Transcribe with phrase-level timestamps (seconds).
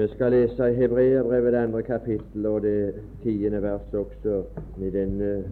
[0.00, 4.44] Vi skal lese i Hebreerbrevet det andre kapittel og det tiende vers også
[4.78, 5.44] i denne,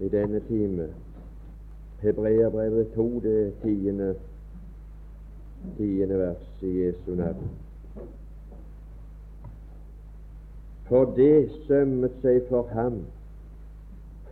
[0.00, 0.88] i denne time.
[2.00, 4.14] Hebreerbrevet 2, det tiende,
[5.76, 7.50] tiende vers i Jesu navn.
[10.88, 13.00] For det sømmet seg for ham,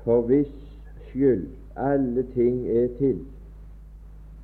[0.03, 0.53] for hvis
[1.09, 3.25] skyld alle ting er til,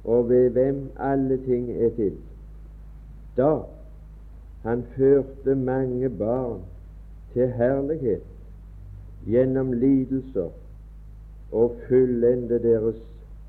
[0.04, 2.18] og ved hvem alle ting er til,
[3.36, 3.54] da
[4.62, 6.60] han førte mange barn
[7.32, 8.22] til herlighet
[9.26, 10.50] gjennom lidelser
[11.52, 13.00] og fullende deres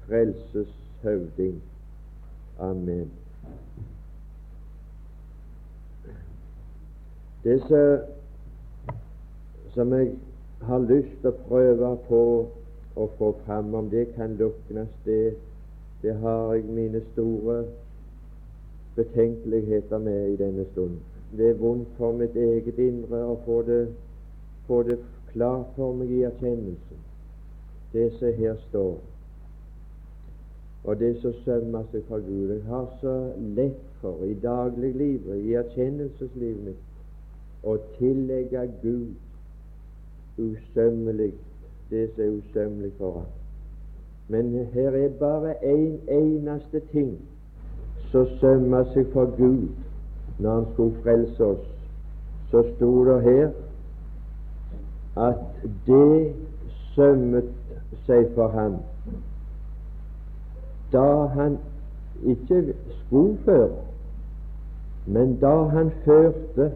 [0.06, 0.74] frelses
[1.04, 1.62] høvding.
[2.60, 3.12] Amen.
[7.44, 7.62] Det
[9.74, 10.12] som jeg
[10.62, 12.20] har lyst til å prøve på
[12.96, 15.34] å få fram, om det kan luknes, det,
[16.02, 17.64] det har jeg mine store
[18.96, 21.02] betenkeligheter med i denne stund.
[21.38, 23.88] Det er vondt for mitt eget indre å få det,
[24.68, 25.00] få det
[25.32, 27.00] klart for meg i erkjennelsen,
[27.94, 28.94] det som her står,
[30.84, 32.52] og det som sømmer seg fra Gud.
[32.54, 33.16] Jeg har så
[33.58, 36.90] lett for i dagliglivet, i erkjennelseslivet mitt,
[37.64, 39.14] å tillegge Gud
[40.38, 41.32] usømmelig
[41.90, 43.32] det som er usømmelig for ham.
[44.28, 47.16] Men her er bare en eneste ting
[48.12, 49.70] som sømmer seg for Gud
[50.40, 51.68] når Han skulle frelse oss,
[52.52, 53.50] så sto det her
[55.18, 55.36] at
[55.88, 56.34] det
[56.96, 57.50] sømmet
[58.06, 58.82] seg for ham
[60.94, 61.58] da han
[62.24, 63.70] ikke skulle føre,
[65.06, 66.72] men da han førte.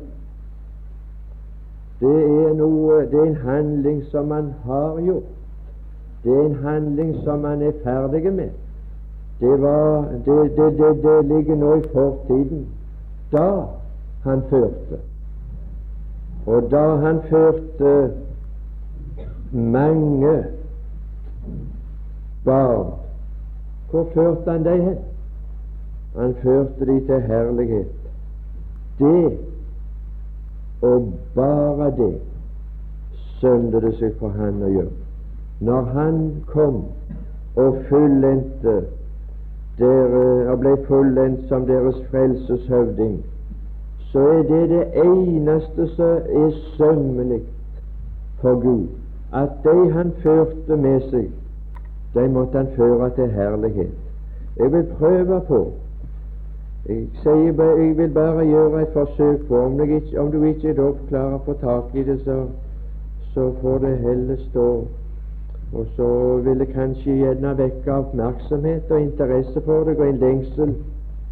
[1.99, 5.29] Det er, noe, det er en handling som han har gjort.
[6.23, 8.49] Det er en handling som han er ferdig med.
[9.39, 12.67] Det, var, det, det, ligger nå i fortiden.
[13.31, 13.65] Da
[14.23, 14.99] han førte.
[16.47, 18.11] Og da han førte
[19.51, 20.43] mange
[22.45, 22.93] barn
[23.91, 24.97] Hvor førte han dem hen?
[26.15, 27.93] Han førte dem til herlighet.
[28.99, 29.37] Det,
[30.81, 32.13] og bare det,
[33.39, 34.91] sømte det seg for han å gjøre.
[35.61, 36.19] Når han
[36.51, 36.81] kom
[37.55, 38.75] og fullendte
[39.79, 43.17] dere og ble fullendt som deres frelses høvding,
[44.11, 47.41] så er det det eneste som er sømmelig
[48.41, 48.87] for Gud.
[49.33, 51.31] At de han førte med seg,
[52.15, 53.91] de måtte han føre til herlighet.
[54.57, 55.65] Jeg vil prøve på
[56.87, 60.91] jeg, sier, jeg vil bare gjøre et forsøk på Om, ikke, om du ikke da
[61.09, 62.37] klarer å få tak i det, så,
[63.33, 64.67] så får det heller stå
[65.73, 70.75] og så vil det kanskje gjerne vekke oppmerksomhet og interesse for deg og en lengsel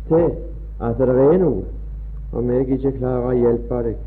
[0.10, 0.28] til
[0.84, 1.64] at det er noe,
[2.36, 4.04] om jeg ikke klarer å hjelpe deg.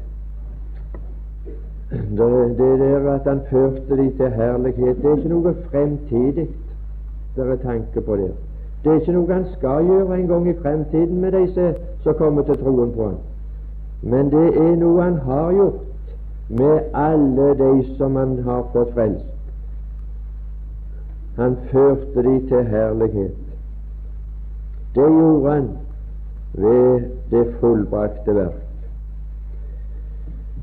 [1.88, 2.28] Det,
[2.59, 6.49] det der at han førte de til herlighet, det er ikke noe fremtidig
[7.37, 8.33] det er på det.
[8.84, 12.43] Det er ikke noe han skal gjøre en gang i fremtiden med de som kommer
[12.43, 13.17] til troen på ham.
[14.03, 15.81] Men det er noe han har gjort
[16.49, 19.38] med alle de som han har fått frelst.
[21.38, 23.34] Han førte de til herlighet.
[24.94, 25.69] Det gjorde han
[26.54, 27.00] ved
[27.31, 28.65] det fullbrakte verk.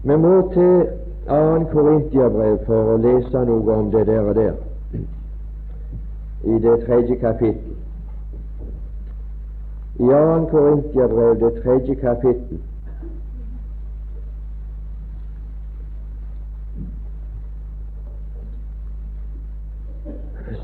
[0.03, 0.87] Vi må til
[1.27, 1.63] 2.
[1.71, 4.59] Korintiabrev for å lese noe om det der og der,
[6.43, 7.73] i det tredje kapittel.
[9.95, 10.45] I 2.
[10.51, 12.59] Korintiabrev, det tredje kapittel,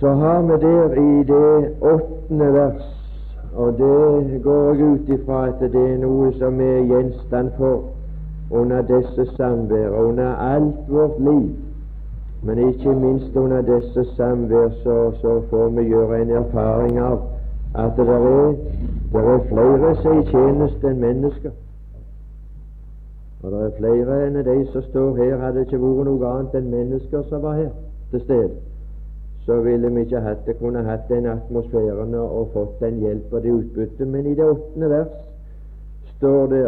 [0.01, 2.83] så har vi der i det åttende vers,
[3.55, 7.83] og det går jeg ut ifra at det er noe som er gjenstand for
[8.51, 11.51] under disse samvær, under alt vårt liv,
[12.43, 17.21] men ikke minst under disse samvær så, så får vi gjøre en erfaring av
[17.75, 18.25] at det er,
[19.13, 21.53] det er flere som er i tjeneste enn mennesker.
[23.43, 26.73] Og det er flere enn de som står her, hadde ikke vært noe annet enn
[26.73, 27.73] mennesker som var her
[28.09, 28.70] til stede
[29.45, 33.43] så ville vi ikke hatt det, kunne hatt den atmosfæren og fått den hjelp og
[33.43, 34.07] det utbyttet.
[34.07, 35.15] Men i det åttende vers
[36.17, 36.65] står det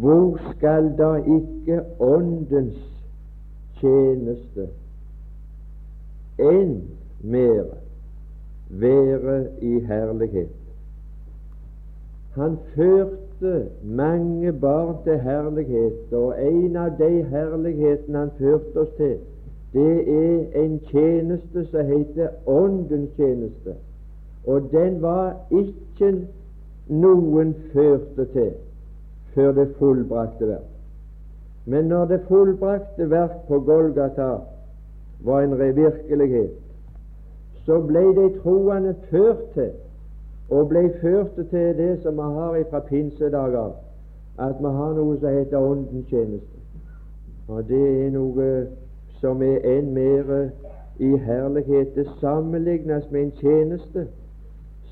[0.00, 2.80] Hvor skal da ikke Åndens
[3.80, 4.70] tjeneste
[6.40, 6.78] enn
[7.20, 7.66] mer
[8.70, 10.56] være i herlighet?
[12.34, 19.18] Han førte mange barn til herlighet, og en av de herlighetene han førte oss til,
[19.74, 23.74] det er en tjeneste som heter Åndens tjeneste.
[24.46, 26.12] Og den var ikke
[26.88, 28.52] noen førte til
[29.34, 30.70] før det fullbrakte verk.
[31.66, 34.28] Men når det fullbrakte verk på Golgata
[35.24, 36.52] var en virkelighet,
[37.64, 39.70] så ble de troende ført til,
[40.50, 43.72] og ble ført til det som vi har fra pinsedager,
[44.38, 46.58] at vi har noe som heter Åndens tjeneste.
[47.48, 48.66] Og det er noe
[49.24, 50.32] som er enn mer
[51.00, 51.96] i herlighet.
[52.20, 54.06] Sammenlignes med en tjeneste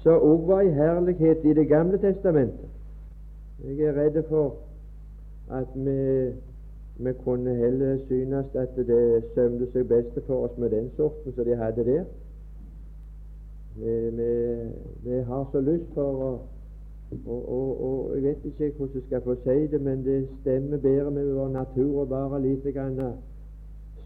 [0.02, 2.70] som òg var i herlighet i Det gamle testamentet.
[3.64, 4.54] Jeg er redd for
[5.50, 6.30] at vi,
[7.04, 11.44] vi kunne heller synes at det sømte seg best for oss med den sorten som
[11.44, 12.04] de hadde der.
[13.76, 14.32] Vi, vi,
[15.04, 16.32] vi har så lyst for å
[17.26, 20.78] og, og, og, Jeg vet ikke hvordan jeg skal få si det, men det stemmer
[20.78, 22.64] bedre med vår natur å være litt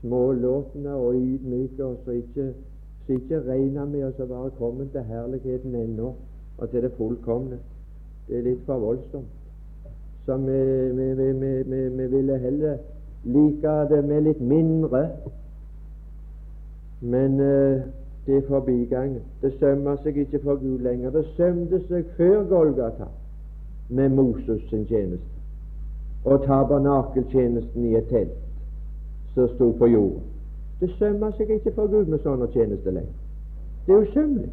[0.06, 2.53] smålåtne og ydmyke oss, og ikke,
[3.06, 6.12] så ikke regne med oss å være kommet til herligheten ennå
[6.58, 7.58] og til det fullkomne.
[8.29, 9.35] Det er litt for voldsomt.
[10.26, 10.61] Så vi,
[10.99, 12.79] vi, vi, vi ville heller
[13.25, 15.05] like det med litt mindre.
[17.00, 17.85] Men uh,
[18.26, 19.20] det er forbigang.
[19.43, 21.14] Det sømmer seg ikke for Gud lenger.
[21.14, 23.11] Det sømte seg før Golgata
[23.88, 25.35] med Moses sin tjeneste
[26.26, 28.45] og tabernakeltjenesten i et telt
[29.36, 30.22] som sto på jorden.
[30.80, 33.12] Det sømmer seg ikke for Gud med sånne tjenester lenger.
[33.86, 34.50] Det er usømmelig.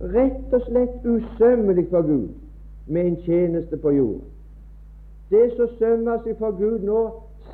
[0.00, 2.28] Rett og slett usømmelig for Gud
[2.86, 4.24] med en tjeneste på jorden.
[5.30, 7.04] Det som sømmer seg for Gud nå,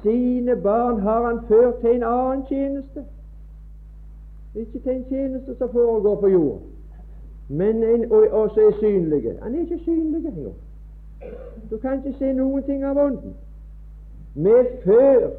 [0.02, 3.04] sine barn har han ført til en annen tjeneste.
[4.54, 6.66] Ikke til en tjeneste som foregår på jorden,
[7.48, 9.38] men en, og også er synlige.
[9.42, 10.54] Han er ikke synlig engang.
[11.70, 13.34] Du kan ikke se noen ting av Ånden.
[14.36, 15.30] Er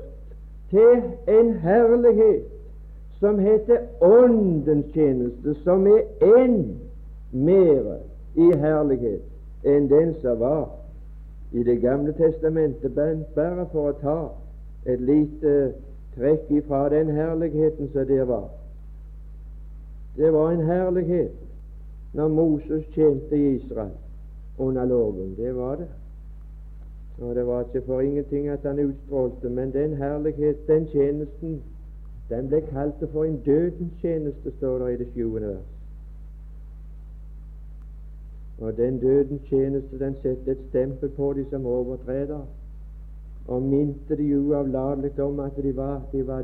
[0.70, 2.44] til en herlighet
[3.20, 6.80] som heter Åndens tjeneste, som er enn
[7.32, 8.00] mer
[8.36, 10.70] i herlighet enn den som var
[11.54, 12.92] i Det gamle testamentet,
[13.36, 14.20] bare for å ta
[14.90, 15.74] et lite
[16.16, 18.50] trekk ifra den herligheten som der var.
[20.18, 21.32] Det var en herlighet
[22.14, 23.94] når Moses tjente Israel
[24.60, 25.36] under loven.
[25.38, 25.88] Det var det.
[27.22, 31.62] Og det var ikke for ingenting at han utstrålte, men den herlighet, den tjenesten,
[32.30, 35.70] den ble kalt for en dødens tjeneste, står det i det sjuende vers.
[38.62, 42.40] Og den dødens tjeneste, den setter et stempel på de som overtreder,
[43.48, 46.44] og minte de uavlatelig om at de var, de, var,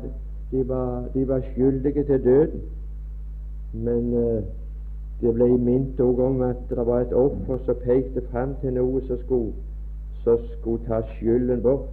[0.50, 2.60] de, var, de var, skyldige til døden.
[3.72, 4.42] Men uh,
[5.20, 9.02] det ble minnet òg om at det var et offer som pekte fram til noe
[9.06, 9.52] som skulle
[10.38, 11.88] som skulle ta skylden bort.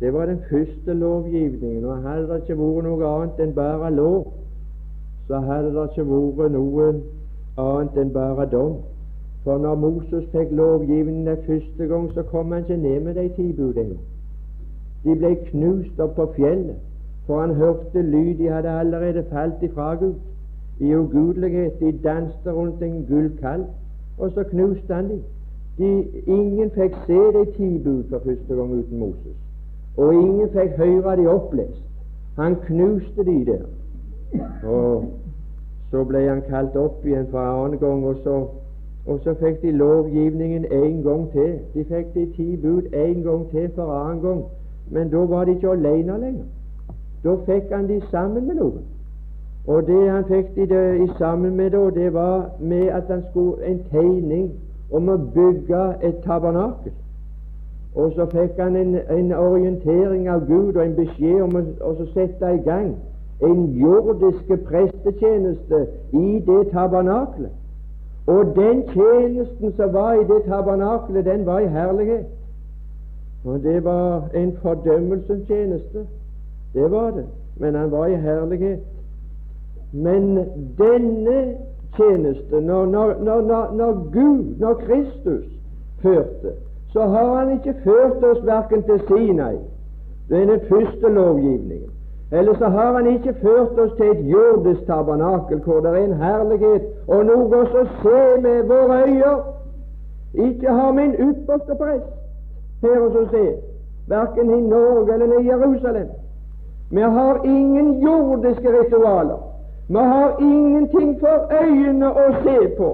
[0.00, 1.84] Det var den første lovgivningen.
[1.84, 4.32] Og hadde det ikke vært noe annet enn bare lov,
[5.28, 6.88] så hadde det ikke vært noe
[7.56, 8.74] annet enn bare dom.
[9.44, 13.52] For når Moses fikk lovgivningen første gang, så kom han ikke ned med de ti
[13.52, 13.80] bud.
[15.04, 16.76] De ble knust opp på fjellet,
[17.26, 18.38] for han hørte lyd.
[18.38, 20.14] De hadde allerede falt ifra Gud.
[20.80, 21.80] I ugudelighet.
[21.80, 23.64] De danste rundt en gullkalv,
[24.18, 25.20] og så knuste han dem.
[25.78, 29.36] De, ingen fikk se de ti bud for første gang uten Moses,
[29.96, 31.82] og ingen fikk høre de opplest.
[32.36, 33.64] Han knuste de der.
[34.66, 35.04] Og
[35.90, 38.36] så ble han kalt opp igjen for annen gang, og så,
[39.06, 41.52] og så fikk de lovgivningen en gang til.
[41.74, 44.42] De fikk de ti bud en gang til for annen gang,
[44.90, 46.44] men da var de ikke alene lenger.
[47.24, 48.82] Da fikk han de sammen med noen.
[49.66, 53.66] Og det han fikk de, det, sammen med, da, det var med at han skulle
[53.66, 54.50] en tegning
[54.90, 56.92] om å bygge et tabernakel.
[57.94, 62.54] Og så fikk han en, en, orientering av Gud og en beskjed om å, sette
[62.56, 62.94] i gang
[63.42, 65.80] en jordiske prestetjeneste
[66.14, 67.52] i det tabernakelet.
[68.26, 72.26] Og den tjenesten som var i det tabernakelet, den var i herlighet.
[73.44, 76.06] Og det var en fordømmelsestjeneste.
[76.74, 77.26] Det var det.
[77.56, 78.80] Men han var i herlighet.
[79.92, 80.38] Men
[80.78, 81.56] denne
[81.96, 85.44] tjeneste, når, når, når, når, Gud, når Kristus
[86.02, 86.52] førte,
[86.92, 89.56] så har Han ikke ført oss verken til Sinai,
[90.28, 91.90] det er den første lovgivningen,
[92.32, 96.16] eller så har Han ikke ført oss til et jordisk tabernakel hvor det er en
[96.22, 99.34] herlighet og noe å se med våre øyne.
[100.34, 102.10] Ikke har min ypperste prest
[102.82, 103.44] her oss se,
[104.08, 106.08] verken i Norge eller i Jerusalem.
[106.90, 109.53] Vi har ingen jordiske ritualer.
[109.88, 112.90] Vi har ingenting for øynene å se på.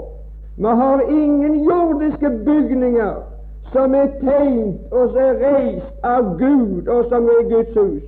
[0.57, 3.13] Vi har ingen jordiske bygninger
[3.73, 8.03] som er tegnet og som er reist av Gud, og som er Guds hus.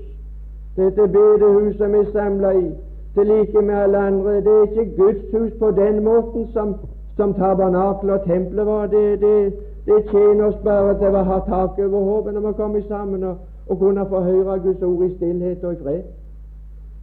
[0.77, 2.71] Dette bedehuset vi samler i,
[3.15, 6.75] til like med alle andre, det er ikke Guds hus på den måten som,
[7.17, 8.87] som tabernakelet og tempelet var.
[8.87, 9.53] Det, det,
[9.87, 13.41] Det tjener oss bare til å ha tak over hodet når vi kommer sammen og,
[13.67, 16.05] og kunne få høre Guds ord i stillhet og i fred.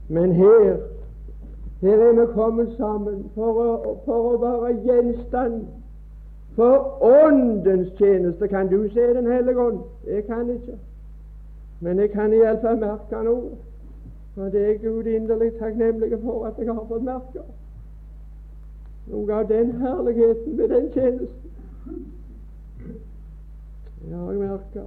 [0.09, 0.77] Men her
[1.81, 5.62] her er vi kommet sammen for å, for å være gjenstand
[6.59, 8.48] for Åndens tjeneste.
[8.48, 9.79] Kan du se Den hellige ånd?
[10.07, 10.77] Jeg kan ikke.
[11.79, 13.55] Men jeg kan iallfall merke noe.
[14.36, 17.43] Og det er Gud inderlig takknemlig for at jeg har fått merke.
[19.07, 21.51] Noe av den herligheten ved den tjenesten.
[24.01, 24.83] Det jeg merka.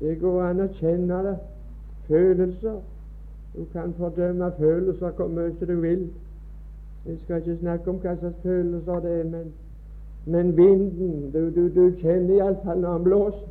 [0.00, 1.36] Det går an å kjenne det.
[2.08, 2.80] Følelser.
[3.56, 6.10] Du kan fordømme følelser hvor mye du vil.
[7.06, 9.52] Jeg skal ikke snakke om hva slags følelser det er, men,
[10.26, 13.48] men vinden Du, du, du kjenner iallfall når han blåser.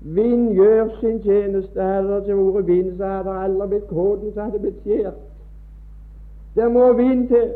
[0.00, 1.82] Vind gjør sin tjeneste.
[1.82, 4.82] Hadde det ikke vært vind, så hadde det aldri blitt kåten, så hadde det blitt
[4.82, 5.22] skjært.
[6.56, 7.48] Det må vind til.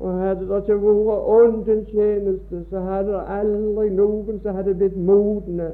[0.00, 4.96] Og hadde det ikke vært Åndens tjeneste, så hadde det aldri noen som hadde blitt
[4.96, 5.72] modne.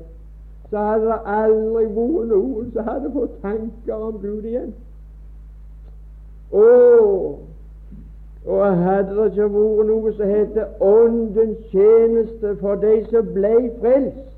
[0.74, 4.72] Så hadde aldri vært noen som hadde fått tanker om Gud igjen.
[6.50, 7.44] Og,
[8.46, 14.34] og hadde det ikke vært noe som heter Åndens tjeneste for de som ble frelst,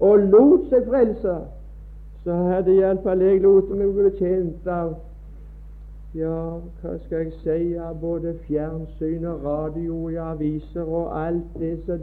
[0.00, 1.36] og lot seg frelse,
[2.24, 4.96] så hadde iallfall jeg lot meg tjent av
[6.16, 6.34] ja,
[6.80, 12.00] hva skal jeg si av både fjernsyn og radio og aviser og alt det som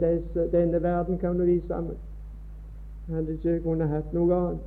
[0.54, 1.98] denne verden kan vise meg.
[3.08, 4.60] Hadde ikke kunnet hatt noe annet.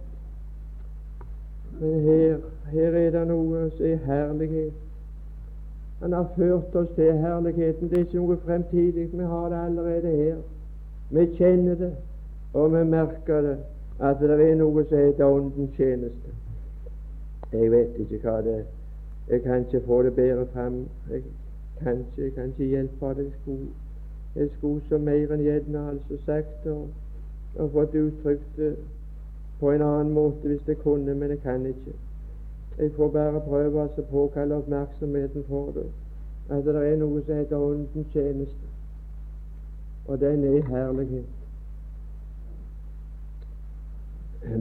[1.79, 2.37] Men her,
[2.71, 4.73] her er det noe som er herlighet.
[6.01, 7.89] Han har ført oss til herligheten.
[7.89, 9.09] Det er ikke noe fremtidig.
[9.13, 10.37] Vi har det allerede her.
[11.09, 11.93] Vi kjenner det,
[12.53, 13.57] og vi merker det,
[13.99, 16.35] at det er noe som heter Åndens tjeneste.
[17.53, 18.63] Jeg vet ikke hva det er.
[19.29, 20.85] Jeg kan ikke få det bedre fram.
[21.11, 21.21] Jeg
[21.79, 23.23] kan ikke, jeg kan ikke hjelpe det.
[23.23, 23.67] Jeg skulle,
[24.35, 26.87] jeg skulle så mer enn gjerne altså sagt og,
[27.57, 28.75] og fått uttrykt det
[29.59, 31.93] på en annen måte hvis jeg kunne, men jeg kan ikke.
[32.77, 35.87] Jeg får bare prøve å påkalle oppmerksomheten for det.
[36.49, 38.69] At det er noe som heter Åndens tjeneste,
[40.07, 41.33] og den er herlighet.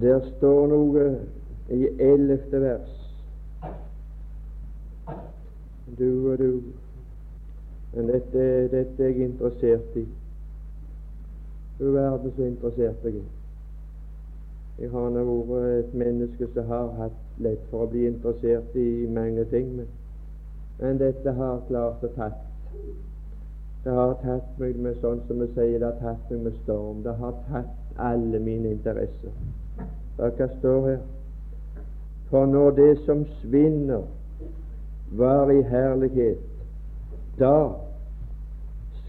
[0.03, 1.11] Der står noe
[1.71, 2.97] i ellevte vers
[5.99, 6.63] du og du.
[7.95, 10.07] Men dette, dette er jeg interessert i.
[11.79, 13.33] Du verden så interessert jeg er.
[14.79, 19.07] Jeg har nå vært et menneske som har hatt lett for å bli interessert i
[19.13, 19.91] mange ting, men,
[20.81, 22.43] men dette har klart å tatt.
[23.85, 27.05] Det har tatt meg med sånn som vi sier, det har tatt meg med storm.
[27.05, 29.37] Det har tatt alle mine interesser.
[30.17, 31.01] Hva står her?
[32.31, 34.09] For når det som svinner,
[35.13, 36.41] var i herlighet,
[37.39, 37.73] da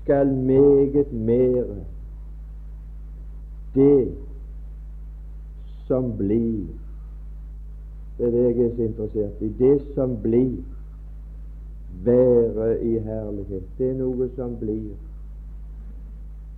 [0.01, 1.79] skal meget mere
[3.77, 4.13] det
[5.87, 6.65] som blir
[8.17, 9.47] Det er det jeg er så interessert i.
[9.59, 10.55] Det som blir,
[12.05, 13.63] være i herlighet.
[13.77, 14.95] Det er noe som blir.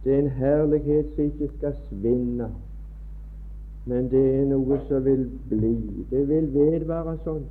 [0.03, 2.47] Det er en herlighet som ikke skal svinne,
[3.85, 5.75] men det er noe som vil bli.
[6.11, 7.43] Det vil vedvare sånn.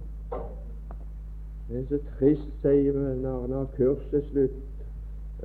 [1.68, 4.77] Det er så trist, sier vi, når, når kurset er slutt.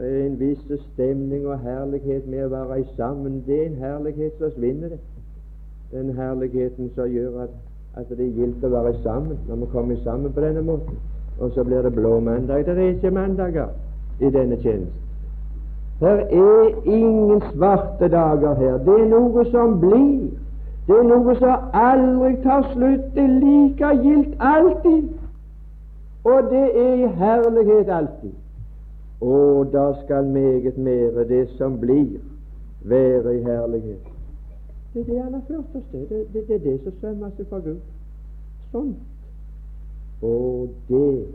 [0.02, 3.44] En viss stemning og herlighet med å være sammen.
[3.46, 5.00] Det er en herlighet som svinner, det.
[5.94, 7.50] Den herligheten som gjør at,
[7.96, 10.98] at det er gildt å være sammen når vi kommer sammen på denne måten.
[11.40, 12.66] Og så blir det blå mandag.
[12.66, 13.70] Det er ikke mandager
[14.20, 15.00] i denne tjenesten.
[16.02, 18.78] Det er ingen svarte dager her.
[18.86, 20.34] Det er noe som blir.
[20.88, 23.12] Det er noe som aldri tar slutt.
[23.14, 25.14] Det er like gildt alltid.
[26.24, 28.34] Og det er i herlighet alltid.
[29.24, 32.20] Og da skal meget mere det som blir,
[32.82, 34.00] være i herlighet.
[34.94, 35.42] Det er det aller
[35.92, 36.10] til.
[36.10, 37.80] Det, det, det er det som sømmer seg for Gud.
[38.72, 38.96] Sånn.
[40.22, 41.25] Og det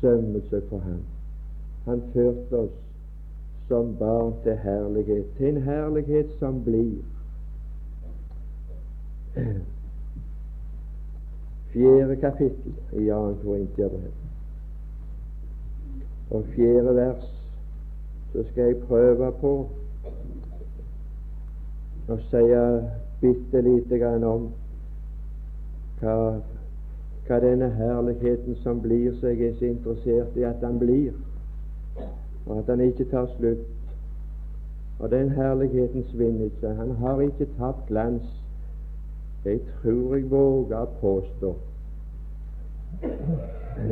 [0.00, 1.00] sømmer seg for ham.
[1.86, 2.76] Han førte oss
[3.68, 7.00] som barn til herlighet, til en herlighet som blir.
[11.72, 13.34] fjerde kapittel i 2.
[13.42, 14.25] Korintiabrev.
[16.30, 17.24] Og fjerde vers
[18.32, 19.52] så skal jeg prøve på
[22.08, 22.42] å si
[23.20, 24.48] bitte lite grann om
[26.00, 26.16] hva,
[27.28, 31.14] hva denne herligheten som blir, så jeg er så interessert i at den blir,
[32.46, 33.64] og at den ikke tar slutt.
[34.98, 36.74] Og den herligheten svinner ikke.
[36.74, 38.28] Han har ikke tapt glans
[39.46, 41.54] det tror jeg våger påstå.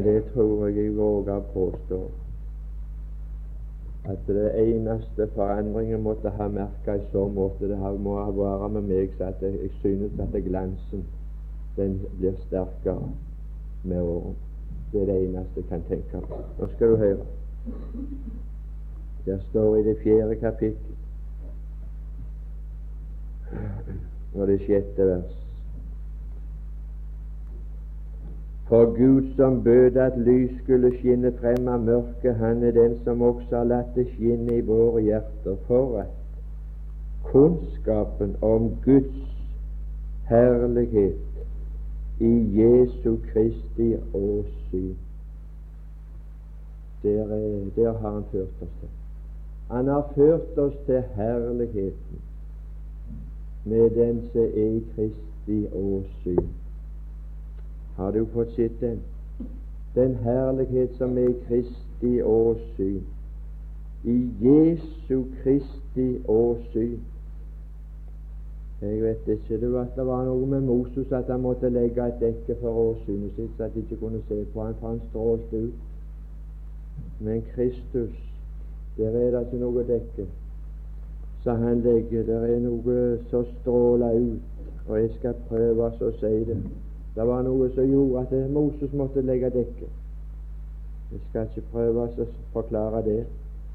[0.04, 2.23] Det tror jeg jeg våger påstå.
[4.04, 8.88] At det eneste forandringen måtte ha merka i så måte, det må ha vært med
[8.88, 11.04] meg så at jeg, synes at glansen
[11.76, 13.12] den blir sterkere
[13.84, 14.34] med årene.
[14.92, 16.36] Det er det eneste jeg kan tenke på.
[16.58, 17.24] Nå skal du høre.
[19.26, 20.92] Der står i det fjerde kapittel
[24.34, 25.43] og det sjette vers
[28.68, 33.22] For Gud som bød at lys skulle skinne frem av mørket, han er den som
[33.22, 36.14] også har latt det skinne i våre hjerter, for at
[37.24, 39.20] kunnskapen om Guds
[40.28, 41.20] herlighet
[42.20, 44.96] i Jesu Kristi åsyn
[47.02, 47.26] der,
[47.76, 48.88] der har han ført oss til.
[49.70, 52.20] Han har ført oss til herligheten
[53.64, 56.63] med den som er i Kristi åsyn.
[57.96, 59.00] Har du fått sett den?
[59.94, 63.02] Den herlighet som er i Kristi åsyn.
[64.04, 67.00] I Jesu Kristi åsyn.
[68.82, 72.20] Jeg vet ikke du at det var noe med Moses at han måtte legge et
[72.20, 75.56] dekke for åsynet sitt, så at de ikke kunne se på han, for han strålte
[75.56, 75.74] ut.
[77.20, 78.16] Men Kristus,
[78.98, 80.26] der er det ikke noe dekke.
[81.44, 86.34] Så han legger Der er noe som stråler ut, og jeg skal prøve å si
[86.50, 86.58] det.
[87.14, 89.90] Det var noe som gjorde at Moses måtte legge dekket.
[91.12, 93.20] Jeg skal ikke prøve å forklare det.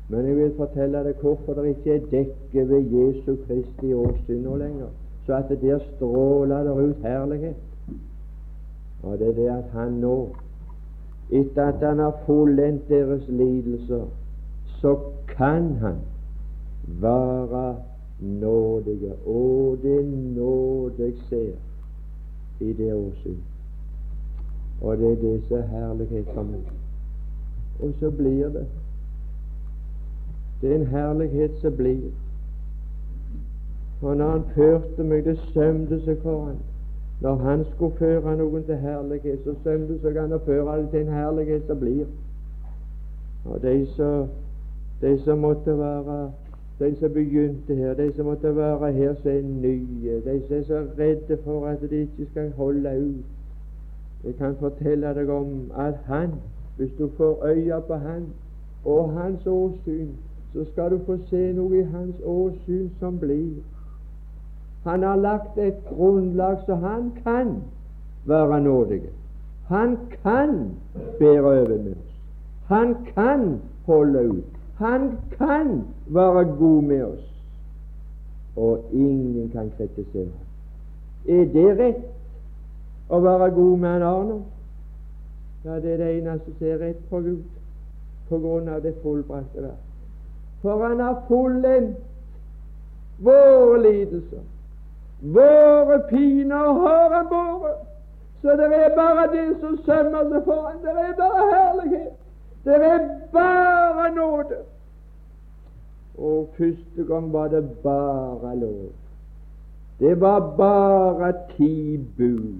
[0.10, 4.55] Men jeg vil fortelle deg hvorfor det ikke er dekke ved Jesu Kristi åsyn nå
[4.58, 4.89] lenger,
[5.25, 7.55] så at det der stråler der ut herlighet.
[9.03, 10.17] Og det er det at han nå,
[11.29, 14.10] etter at han har fullendt deres lidelser,
[14.81, 14.98] så
[15.29, 16.01] kan han
[17.00, 17.75] være
[18.19, 19.13] nådige.
[19.25, 20.05] Og det
[20.36, 21.69] nåde jeg ser
[22.60, 23.39] i det åsyn.
[24.82, 26.70] Og det er det som herlighet for meg.
[27.80, 28.68] Og så blir det
[30.62, 32.12] det er en herlighet som blir.
[34.01, 36.57] Og når han førte meg, det sømte seg for han.
[37.22, 41.05] Når han skulle føre noen til herlighet, så sømte seg han å føre det til
[41.05, 42.05] en herlighet som blir.
[43.46, 44.27] Og de som,
[45.01, 46.20] de som måtte være
[46.79, 50.63] de som begynte her, de som måtte være her som er nye, de som er
[50.63, 53.25] så redde for at de ikke skal holde ut.
[54.24, 56.33] Jeg kan fortelle deg om at han,
[56.77, 58.25] hvis du får øye på han
[58.85, 60.09] og hans åsyn,
[60.53, 63.59] så skal du få se noe i hans åsyn som blir.
[64.83, 67.55] Han har lagt et grunnlag så han kan
[68.25, 69.01] være nådig.
[69.68, 70.72] Han kan
[71.20, 72.15] bære over med oss.
[72.68, 74.58] Han kan holde ut.
[74.79, 77.25] Han kan være god med oss.
[78.55, 80.46] Og ingen kan kritisere ham.
[81.27, 84.44] Er det rett å være god med en annen?
[85.65, 87.44] Ja, det er det eneste som er rett for Gud
[88.29, 89.83] på grunn av det fullbrakte verk.
[90.61, 92.00] For han har fullendt
[93.20, 94.46] våre lidelser.
[95.22, 97.83] Våre piner har han båret.
[98.42, 100.79] Så det er bare det som sømmer seg for ham.
[100.83, 102.19] Det er bare herlighet.
[102.70, 103.00] Det er
[103.34, 104.55] bare nåde.
[106.18, 108.90] Og første gang var det bare lov.
[110.00, 112.53] Det var bare ti bud.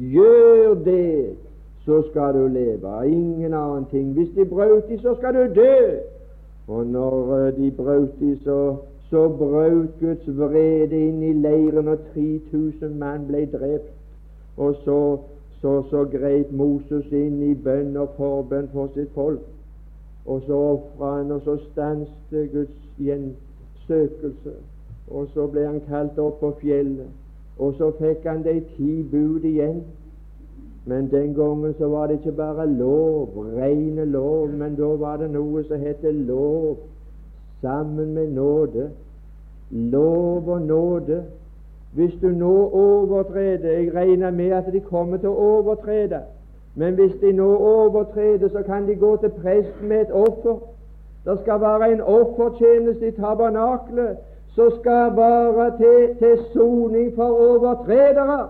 [0.00, 1.36] Gjør det,
[1.84, 3.08] så skal du leve.
[3.08, 4.12] Ingen annen ting.
[4.12, 5.98] Hvis de brøt de, så skal du dø.
[6.68, 8.76] Og når eh, de brøt de, så,
[9.10, 13.92] så brøt Guds vrede inn i leiren, og 3000 mann ble drept.
[14.56, 15.18] Og så,
[15.62, 19.46] så, så grep Moses inn i bønn og forbønn for sitt folk.
[20.26, 24.54] Og så ofra han, og så stanset Guds gjensøkelse.
[25.10, 27.10] Og så ble han kalt opp på fjellet.
[27.58, 29.82] Og så fikk han de ti bud igjen.
[30.86, 35.28] Men den gangen så var det ikke bare lov, rene lov, men da var det
[35.30, 36.80] noe som het lov
[37.62, 38.88] sammen med nåde.
[39.70, 41.22] Lov og nåde.
[41.92, 46.20] Hvis du nå overtreder Jeg regner med at de kommer til å overtrede.
[46.74, 50.56] Men hvis de nå overtreder, så kan de gå til presten med et offer.
[51.24, 54.16] Det skal være en offertjeneste i tabernaklet
[54.54, 58.48] som skal være til, til soning for overtredere.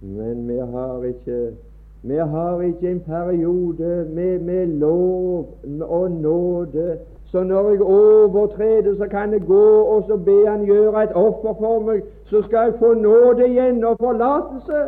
[0.00, 1.56] Men vi har ikke
[2.02, 5.48] vi har ikke en periode med, med lov
[5.80, 6.98] og nåde.
[7.30, 11.54] Så når jeg overtreder, så kan jeg gå og så be Han gjøre et offer
[11.58, 12.02] for meg.
[12.24, 14.82] Så skal jeg få nåde igjen og forlatelse.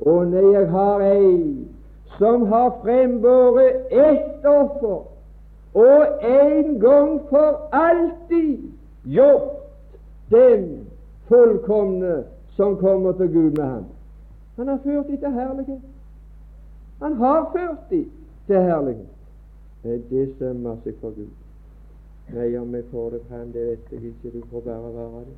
[0.00, 1.66] Og nei, jeg har ei
[2.18, 5.02] som har frembåret ett offer,
[5.74, 8.58] og en gang for alltid
[9.04, 9.50] gjort
[10.30, 10.86] den
[11.28, 12.22] fullkomne
[12.56, 13.84] som kommer til Gud med ham
[14.56, 15.80] han har ført dem til herlighet.
[17.02, 18.10] Han har ført dem
[18.46, 19.06] til herlighet.
[19.84, 21.32] Nei, det sømmer seg for Gud.
[22.32, 24.30] Nei, om jeg får det frem, det vet jeg ikke.
[24.38, 25.36] Du får bare være det.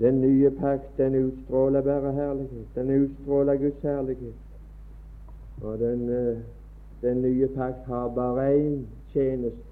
[0.00, 2.66] Den nye pakt, den utstråler bare herlighet.
[2.74, 4.34] Den utstråler Guds herlighet.
[5.62, 6.38] Og den, eh,
[7.02, 9.70] den nye pakt har bare én tjeneste.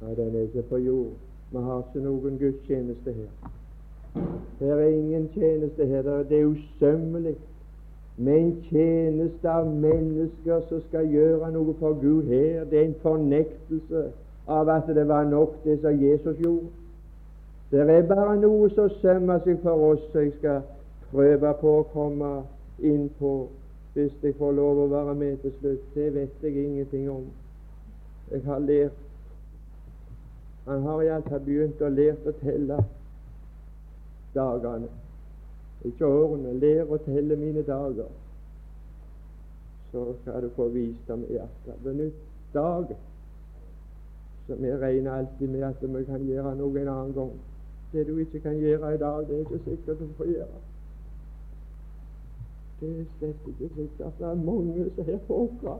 [0.00, 1.12] Og den er ikke på jord.
[1.52, 3.50] Vi har ikke noen gudstjeneste her.
[4.60, 6.02] Det er ingen tjeneste her.
[6.02, 7.36] Det er usømmelig
[8.20, 12.66] med en tjeneste av mennesker som skal gjøre noe for Gud her.
[12.68, 14.02] Det er en fornektelse
[14.50, 16.68] av at det var nok, det som Jesus gjorde.
[17.70, 20.60] Det er bare noe som sømmer seg for oss, som jeg skal
[21.14, 22.30] prøve på å komme
[22.82, 23.34] inn på
[23.94, 25.86] hvis jeg får lov å være med til slutt.
[25.94, 27.24] Det vet jeg ingenting om.
[28.30, 29.06] Jeg har lært
[30.66, 32.76] Han har iallfall begynt å lære å telle
[34.34, 34.90] dagene.
[35.84, 36.56] Ikke årene.
[36.60, 38.10] Lær å telle mine dager.
[39.90, 41.78] Så skal du få visdom i hjertet.
[41.84, 43.06] Benytt dagen.
[44.46, 47.32] Så vi regner alltid med at vi kan gjøre noe en annen gang.
[47.92, 50.60] Det du ikke kan gjøre i dag, det er ikke sikkert du får gjøre.
[52.80, 54.18] Det er slett ikke sikkert.
[54.18, 55.78] Det er mange som har folka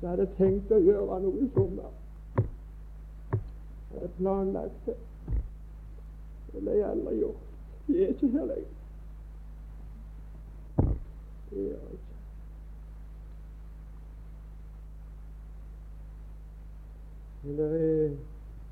[0.00, 1.92] som hadde tenkt å gjøre noe i sommer.
[3.92, 4.96] Hadde planlagt det.
[6.52, 7.47] Det ble aldri gjort.
[7.88, 8.68] De er ikke her lenger.
[11.50, 12.08] Det er ikke.
[17.42, 17.58] Men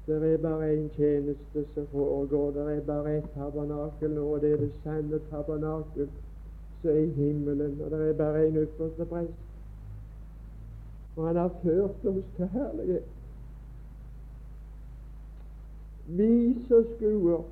[0.06, 2.50] det er bare én tjeneste som foregår.
[2.50, 6.08] Det er bare ett tabernakel nå, og det er det sanne tabernakel
[6.80, 7.80] som er i himmelen.
[7.80, 9.32] Og det er bare én ypperste prest.
[11.16, 13.02] Og han har ført oss til herlighet.
[16.06, 17.42] Vi som skuer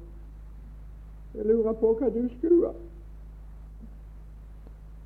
[1.34, 2.74] Jeg lurer på hva du skuer.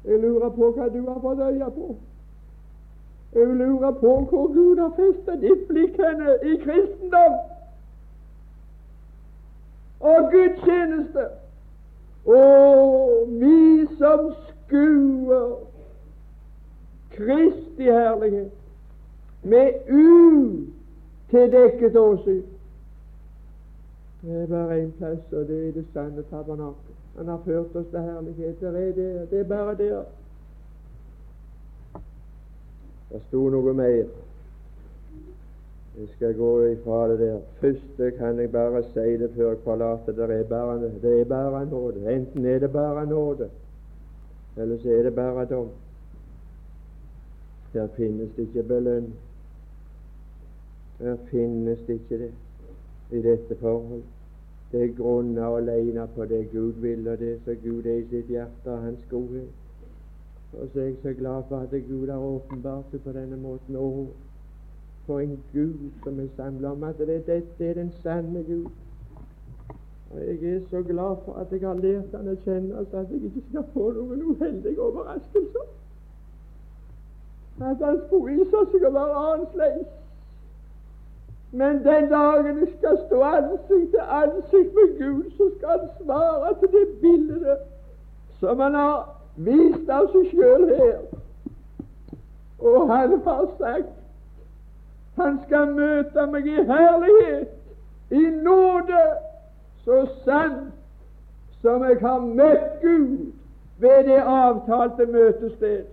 [0.05, 1.97] Jeg lurer på hva du har fått øye på.
[3.35, 7.35] Jeg lurer på hvor Gud har festet ditt blikk henne i kristendom
[10.01, 11.25] og gudstjeneste.
[12.25, 15.57] Og vi som skuer
[17.19, 18.51] Kristi herlighet
[19.43, 22.43] med utildekket åsyn.
[24.23, 26.95] Det er bare én plass, og det er det sanne tabernakel.
[27.17, 28.61] Han har ført oss til herlighet.
[28.61, 29.31] Det er, det.
[29.31, 30.03] det er bare der.
[33.11, 34.09] Det sto noe mer.
[35.99, 37.39] Jeg skal gå ifra det der.
[37.61, 40.13] Første kan jeg bare si det før jeg forlater.
[40.13, 42.15] Det er bare, det er bare nåde.
[42.15, 43.51] Enten er det bare nåde,
[44.57, 45.71] eller så er det bare dom.
[47.73, 49.15] Der finnes det ikke belønning.
[50.99, 52.33] Der finnes det ikke det
[53.11, 54.03] i dette forhold.
[54.73, 58.27] Det er grunna alene på det Gud vil, og det som Gud er i sitt
[58.29, 59.49] hjerte, og hans godhet.
[60.53, 63.77] Og så er jeg så glad for at Gud har åpenbart seg på denne måten.
[63.77, 64.09] Og
[65.07, 68.67] for en Gud som er samla om at det, dette er den sanne Gud.
[70.11, 73.11] Og Jeg er så glad for at jeg har lært Han å kjenne, så at
[73.13, 75.67] jeg ikke skal få noen uheldige overraskelser.
[77.61, 79.98] At Han skulle vise seg å være annerledes.
[81.53, 86.55] Men den dagen jeg skal stå ansikt til ansikt med Gud, så skal Han svare
[86.61, 87.59] til det bildet
[88.41, 90.99] som Han har vist av seg sjøl her.
[92.59, 93.95] Og han har sagt
[95.19, 97.55] han skal møte meg i herlighet,
[98.15, 99.01] i nåde,
[99.85, 100.69] så sant
[101.63, 103.33] som jeg har møtt Gud
[103.83, 105.85] ved det avtalte møtested.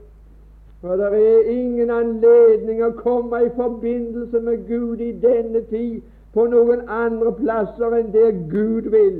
[0.85, 6.03] For det er ingen anledning å komme i forbindelse med Gud i denne tid
[6.35, 9.15] på noen andre plasser enn der Gud vil.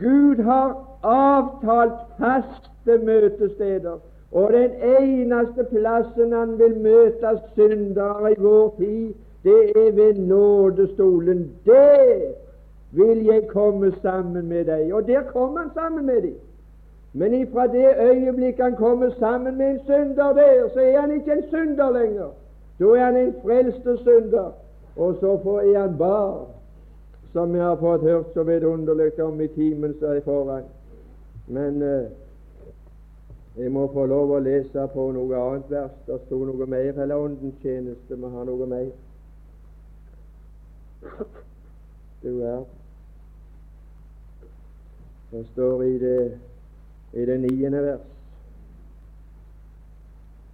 [0.00, 0.72] Gud har
[1.06, 4.00] avtalt faste møtesteder.
[4.32, 9.12] Og den eneste plassen han vil møte syndere i vår tid,
[9.46, 11.44] det er ved nådestolen.
[11.66, 12.34] Der
[12.90, 14.90] vil jeg komme sammen med deg.
[14.94, 16.34] Og der kom han sammen med dem.
[17.14, 21.32] Men ifra det øyeblikk han kommer sammen med en synder der, så er han ikke
[21.32, 22.30] en synder lenger.
[22.78, 24.50] Da er han en frelste synder.
[24.96, 26.46] Og så er han barn,
[27.32, 30.62] som vi har fått hørt så vidunderlig om i timen som er foran.
[31.46, 32.10] Men eh,
[33.56, 35.92] jeg må få lov å lese på noe annet vers.
[36.06, 38.88] Det sto noe mer, eller Åndens tjeneste må ha noe mer.
[42.22, 42.64] Du er
[45.30, 46.38] Det står i det,
[47.14, 48.06] i det niende vers.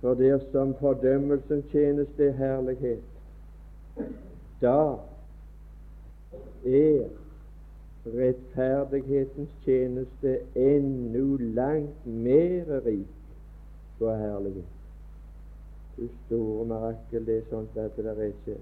[0.01, 3.03] For dersom fordømmelsen tjeneste er herlighet,
[4.61, 4.77] da
[6.65, 7.09] er
[8.07, 13.17] rettferdighetens tjeneste ennå langt mer rik
[13.99, 14.77] på herlighet.
[15.97, 18.57] Du store mirakel, det er sånt at det er ikke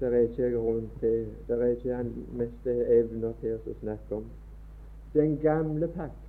[0.00, 2.04] det er ikke grunn til Det er ikke
[2.38, 4.24] meste evner til å snakke om.
[5.12, 6.27] Den gamle pakt,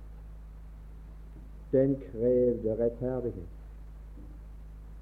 [1.72, 3.56] den krevde rettferdighet.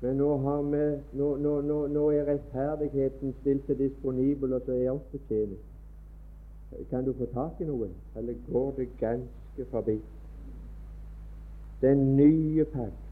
[0.00, 0.36] Men nå,
[0.70, 5.64] vi, nå, nå, nå, er rettferdigheten stilt til disponibel, og så er til tjeneste.
[6.90, 9.96] Kan du få tak i noe, eller går det ganske forbi?
[11.80, 13.04] Den nye pakt,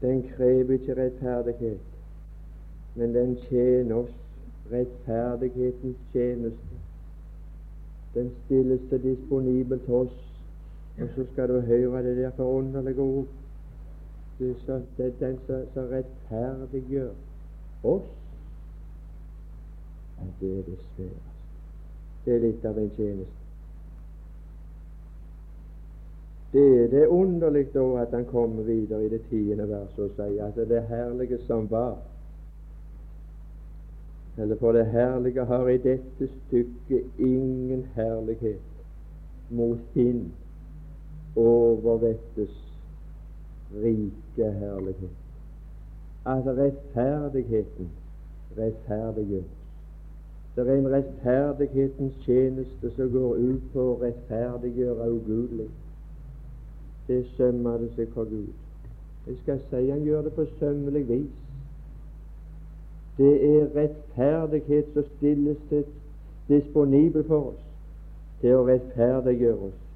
[0.00, 1.80] den krever ikke rettferdighet,
[2.94, 4.14] men den tjener oss
[4.70, 6.80] rettferdighetens tjeneste.
[8.14, 10.27] Den stilles til disponibel til oss,
[11.00, 13.26] og så skal du høre det der forunderlige ord.
[14.38, 15.38] Det er, den
[15.74, 17.10] som rettferdiggjør
[17.82, 18.04] oss.
[20.18, 21.28] og det er det sværeste.
[22.24, 23.38] Det er litt av en tjeneste.
[26.52, 30.46] Det er det underlig da at han kommer videre i det tiende verset og sier
[30.46, 31.98] at det herlige som var
[34.38, 38.60] Eller for det herlige har i dette stykket ingen herlighet
[39.50, 40.32] mot hin
[41.38, 42.54] overvettes
[43.82, 45.16] rike herlighet.
[46.26, 47.90] At rettferdigheten
[48.58, 49.58] rettferdiggjøres.
[50.56, 55.68] det er en rettferdighetens tjeneste som går ut på å rettferdiggjøre ugudelig.
[57.08, 58.50] Det sømmer det seg for Gud.
[59.26, 61.38] Jeg skal si han gjør det på sømmelig vis.
[63.18, 65.84] Det er rettferdighet som stilles til
[66.48, 67.64] disponibel for oss
[68.40, 69.87] til å rettferdiggjøre oss.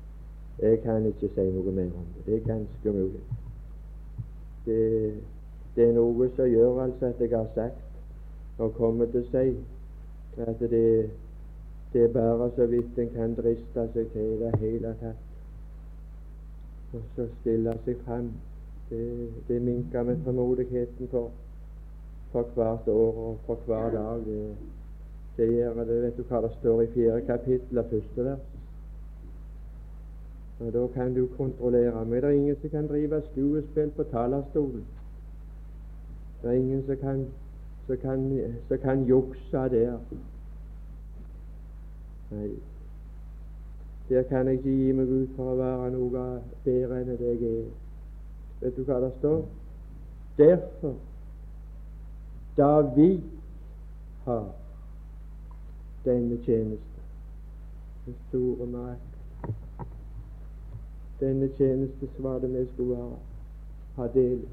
[0.61, 2.27] Jeg kan ikke si noe mer om det.
[2.27, 3.23] Det er ganske mulig.
[4.67, 5.15] Det,
[5.77, 9.55] det er noe som gjør altså at jeg har sagt og kommer til å si
[10.43, 11.11] at det,
[11.93, 15.29] det er bare så vidt en kan driste seg til i det hele tatt.
[16.93, 18.31] Og så stille seg fram.
[18.91, 19.03] Det,
[19.49, 21.31] det minker med tålmodigheten for,
[22.33, 24.25] for hvert år og for hver dag.
[24.27, 24.41] Det,
[25.37, 26.03] det gjør det.
[26.03, 28.52] Vet du hva det står i fjerde kapittel av første vers?
[30.63, 34.85] Og Da kan du kontrollere Men Det er ingen som kan drive skuespill på talerstolen.
[36.43, 37.27] Det er ingen som kan
[37.87, 39.99] så kan, så kan jukse der.
[42.31, 42.49] Nei,
[44.09, 46.23] der kan jeg ikke gi meg ut for å være noe
[46.65, 47.69] bedre enn det jeg er.
[48.63, 49.43] Vet du hva det står?
[50.39, 50.95] Derfor,
[52.57, 53.09] da vi
[54.25, 54.47] har
[56.05, 57.07] denne tjeneste,
[58.07, 59.12] den store makt,
[61.23, 63.13] denne tjeneste som var det vi skulle ha,
[64.01, 64.51] ha del i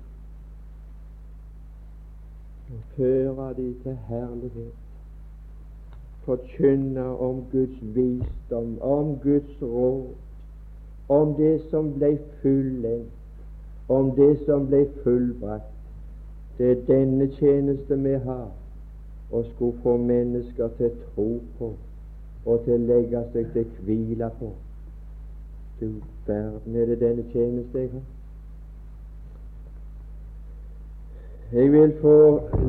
[2.95, 4.73] føre de til herlighet.
[6.23, 10.07] Forkynne om Guds visdom, om Guds råd,
[11.09, 13.09] om det som ble fullendt,
[13.89, 15.73] om det som ble fullbrakt.
[16.57, 18.51] Det er denne tjeneste vi har,
[19.31, 21.73] og skulle få mennesker til tro på
[22.45, 24.53] og til å legge seg til hvile på.
[25.79, 25.91] Du
[26.27, 28.01] verden, er det denne tjeneste jeg har?
[31.51, 32.17] Jeg vil få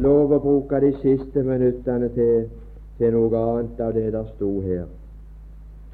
[0.00, 2.46] lov å bruke de siste minuttene til,
[2.98, 4.86] til noe annet av det der sto her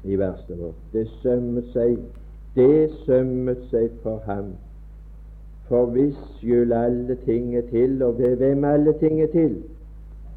[0.05, 0.79] i verset vårt.
[0.93, 1.97] Det sømmet seg,
[2.55, 4.53] det sømmet seg for ham,
[5.67, 9.59] for hvis skyld alle ting er til, og ved hvem alle ting er til,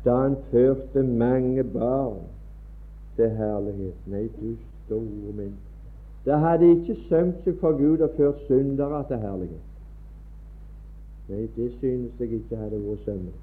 [0.04, 2.22] da han førte mange barn
[3.16, 4.06] til herlighet.
[4.10, 5.58] Nei, du store min.
[6.24, 9.66] Det hadde ikke sømt seg for Gud å føre syndere til herlighet.
[11.30, 13.38] Nei, det synes jeg ikke hadde vært sømmelig.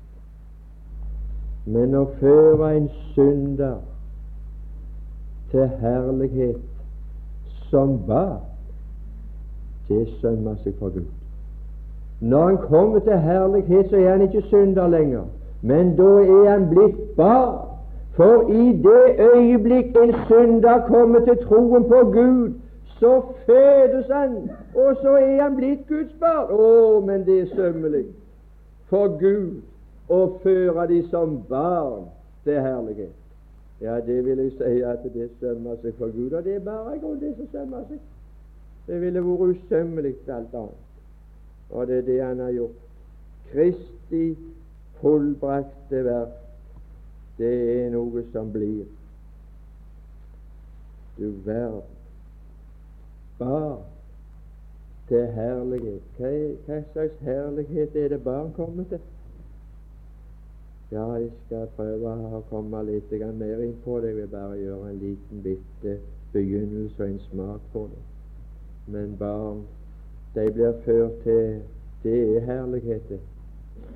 [1.68, 3.80] Men å føre en synder
[5.52, 6.62] til herlighet
[7.70, 8.44] som bad,
[9.88, 11.08] det sømmer seg for Gud.
[12.22, 15.26] Når han kommer til herlighet, så er han ikke synder lenger,
[15.62, 17.58] men da er han blitt barn.
[18.18, 22.54] For i det øyeblikk en synder kommer til troen på Gud,
[23.00, 26.52] så fødes han, og så er han blitt Guds barn.
[26.52, 28.06] Å, men det er sømmelig
[28.90, 29.62] for Gud
[30.10, 32.08] å føre de som barn
[32.46, 33.14] til herlighet.
[33.82, 36.98] Ja, det vil jeg si at det sømmer seg for Gud, og det er bare
[36.98, 38.00] grunn det som sømmer seg.
[38.88, 40.84] Det ville vært usømmelig alt annet.
[41.70, 42.86] Og det er det han har gjort.
[43.52, 44.24] Kristi
[45.02, 46.40] fullbrakte verk,
[47.38, 48.88] det er noe som blir.
[51.20, 51.97] Du verden
[53.40, 53.78] barn
[55.08, 56.02] til herlighet.
[56.18, 56.32] Hva,
[56.66, 59.00] hva, slags herlighet er det barn kommer til?
[60.92, 64.14] Ja, jeg skal prøve å komme litt mer inn på det.
[64.14, 65.98] Jeg vil bare gjøre en liten bitte
[66.34, 68.04] begynnelse og en smak på det.
[68.88, 69.66] Men barn
[70.36, 71.60] de blir ført til
[72.04, 73.20] Det er herlighet, det.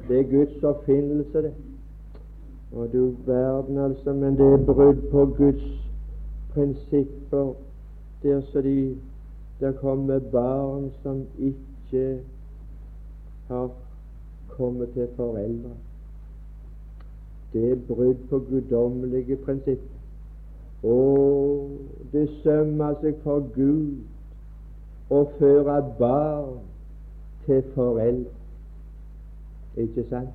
[0.08, 1.54] Det er Guds oppfinnelse, det.
[2.72, 5.64] Og du verden, altså, men det er brudd på Guds
[6.54, 7.54] prinsipper
[8.24, 8.98] der så de
[9.62, 12.20] der kommer barn som ikke
[13.48, 13.70] har
[14.50, 15.70] kommet til foreldre.
[17.54, 19.98] Det er brudd på guddommelige prinsipper.
[20.84, 21.72] Og
[22.12, 26.58] det sømmer seg for Gud å føre barn
[27.46, 28.34] til foreldre.
[29.78, 30.34] Ikke sant?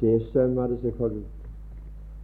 [0.00, 1.28] Det sømmer det seg for Gud.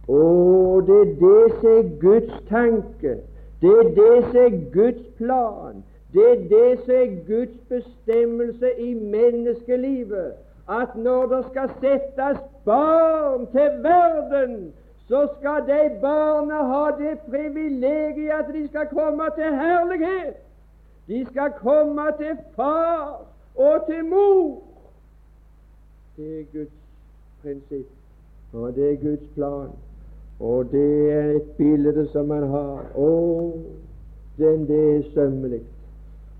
[0.07, 3.17] Og det er det som er Guds tanke.
[3.61, 5.83] Det er det som er Guds plan.
[6.13, 10.33] Det er det som er Guds bestemmelse i menneskelivet.
[10.69, 14.73] At når det skal settes barn til verden,
[15.07, 20.33] så skal de barna ha det privilegiet at de skal komme til herlighet.
[21.07, 24.61] De skal komme til far og til mor.
[26.17, 26.73] Det er Guds
[27.41, 27.87] prinsipp,
[28.53, 29.69] og det er Guds plan.
[30.39, 32.83] Og det er et bilde som man har.
[32.95, 33.53] Å,
[34.37, 35.61] den det er sømmelig.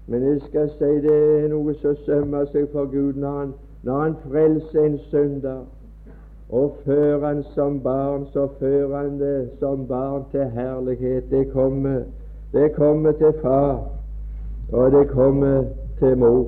[0.07, 4.03] Men jeg skal si det er noe som sømmer seg for Gud når han, når
[4.03, 5.65] han frelser en synder.
[6.49, 11.27] Og fører han som barn, så fører han det som barn til herlighet.
[11.31, 12.05] Det kommer,
[12.53, 13.83] det kommer til far,
[14.71, 15.65] og det kommer
[15.99, 16.45] til mor.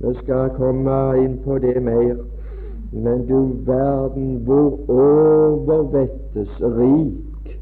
[0.00, 2.35] Vi skal komme inn på det mer.
[2.92, 7.60] Men du verden hvor overvettes rik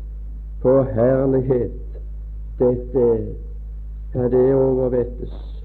[0.63, 1.73] på herlighet
[2.59, 3.27] dette er.
[4.15, 5.63] Ja, det overvettes.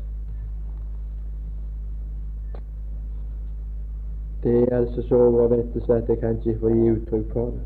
[4.44, 7.62] Det er altså så overvettes at jeg kan ikke få gi uttrykk for det.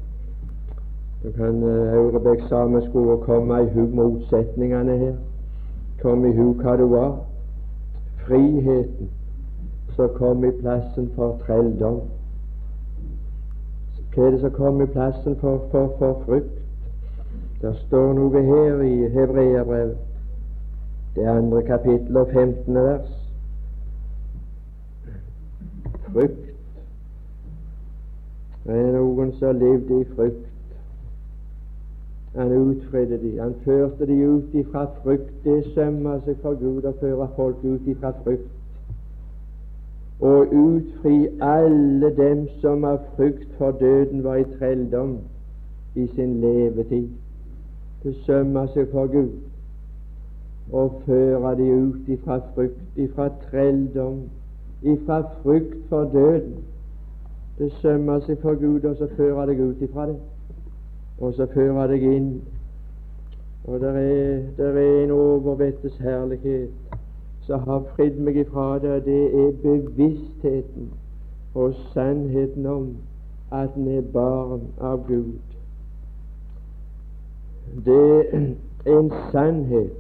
[1.24, 5.14] Du kan uh, sammen skulle komme i hu motsetningene her.
[6.02, 7.18] Kom i hu hva du var.
[8.26, 9.10] Friheten
[9.96, 12.02] som kom i plassen for trelldom.
[14.14, 16.60] Hva er det som kom i plassen for, for, for frykt?
[17.62, 19.98] Det står noe her i Hebreabrevet,
[21.16, 22.76] det andre kapittel og 15.
[22.76, 23.14] vers.
[26.10, 26.44] Frykt
[28.64, 30.44] det er noen som levde i frykt.
[32.36, 35.34] Han utfridde de, han førte de ut ifra frykt.
[35.44, 38.48] Det sømmer seg for Gud å føre folk ut ifra frykt.
[40.24, 45.18] Og utfri alle dem som av frykt for døden var i trelldom
[45.96, 47.10] i sin levetid.
[48.04, 49.34] Det sømmer seg for Gud
[50.72, 54.22] og føre de ut ifra frykt, ifra trelldom,
[54.82, 56.64] ifra frykt for døden
[57.58, 60.16] det sømmer seg for Gud, og så fører deg ut ifra det.
[61.22, 62.30] Og så fører deg inn.
[63.70, 66.83] Og der er, der er en overvettes herlighet
[67.46, 70.92] som har fridd meg ifra det, det er bevisstheten
[71.56, 72.86] og sannheten om
[73.52, 75.34] at en er barn av Gud.
[77.86, 78.00] Det
[78.34, 80.00] er en sannhet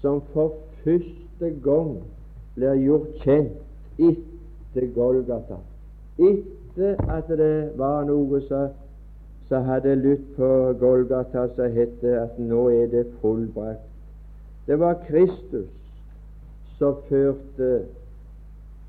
[0.00, 0.52] som for
[0.84, 1.94] første gang
[2.54, 5.62] blir gjort kjent etter Golgata
[6.18, 12.86] etter at det var noe som hadde lytt på Golgata som het at nå er
[12.92, 13.82] det fullbrakt.
[14.66, 15.83] Det var Kristus
[16.78, 17.84] som førte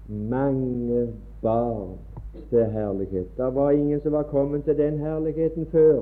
[0.07, 1.07] mange
[1.41, 1.97] barn
[2.49, 3.27] til herlighet.
[3.37, 6.01] Det var ingen som var kommet til den herligheten før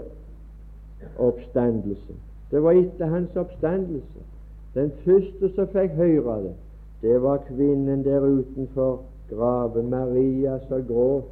[1.17, 2.15] oppstandelsen.
[2.51, 4.27] Det var etter hans oppstandelse.
[4.73, 6.53] Den første som fikk høre det,
[7.01, 9.89] det var kvinnen der utenfor graven.
[9.89, 11.23] Maria som gråt,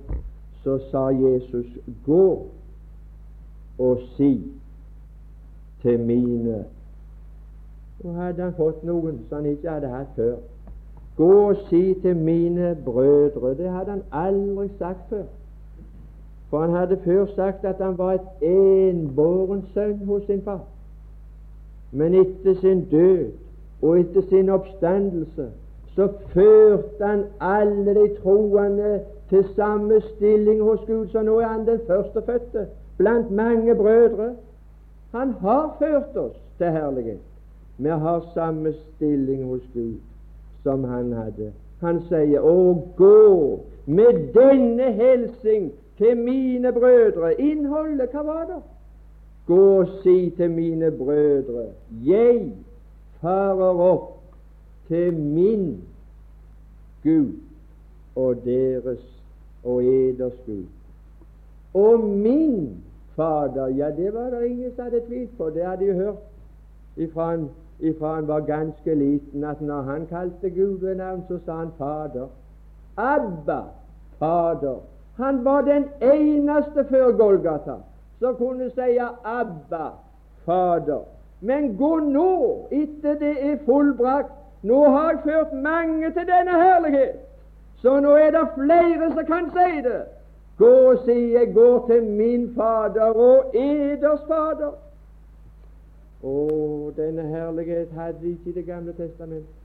[0.63, 1.65] så sa Jesus,
[2.05, 2.45] gå
[3.79, 4.51] og si
[5.81, 6.65] til mine
[8.03, 10.35] Og hadde han fått noen som han ikke hadde hatt før.
[11.17, 13.53] Gå og si til mine brødre.
[13.57, 15.27] Det hadde han aldri sagt før.
[16.49, 20.63] For han hadde før sagt at han var et enbåren sønn hos sin far.
[21.91, 23.31] Men etter sin død
[23.81, 25.47] og etter sin oppstandelse
[25.95, 28.99] så førte han alle de troende
[29.29, 31.07] til samme stilling hos Gud.
[31.07, 34.31] Så nå er han den førstefødte blant mange brødre.
[35.11, 37.30] Han har ført oss til herlighet.
[37.77, 39.99] Vi har samme stilling hos Gud
[40.63, 41.51] som han hadde.
[41.81, 48.61] Han sier, 'Å, gå med denne helsing til mine brødre.' Innholdet, hva var det?
[49.47, 51.65] Gå og si til mine brødre,
[52.05, 52.51] 'Jeg
[53.21, 54.21] farer opp
[54.87, 55.81] til min
[57.03, 57.33] Gud
[58.15, 59.21] og deres
[59.63, 60.65] og eders Gud.
[61.73, 62.83] Og min
[63.15, 65.49] Fader, ja, det var det ingen som hadde tvilt på.
[65.49, 66.15] Det hadde de hørt
[66.97, 67.37] ifra
[67.81, 71.71] ifra han var ganske liten, at når han kalte Gud ved navn, så sa han
[71.77, 72.27] Fader.
[72.97, 73.61] Abba,
[74.19, 74.79] Fader.
[75.17, 77.75] Han var den eneste før Golgata
[78.19, 79.87] som kunne si Abba,
[80.45, 81.01] Fader.
[81.41, 84.31] Men gå nå, etter det er fullbrakt.
[84.63, 87.15] Nå har jeg ført mange til denne herlighet,
[87.81, 90.01] så nå er det flere som kan si det.
[90.57, 94.77] Gå og si jeg går til min Fader og eders Fader.
[96.23, 99.57] Å, denne herlighet hadde vi ikke i Det gamle testamentet.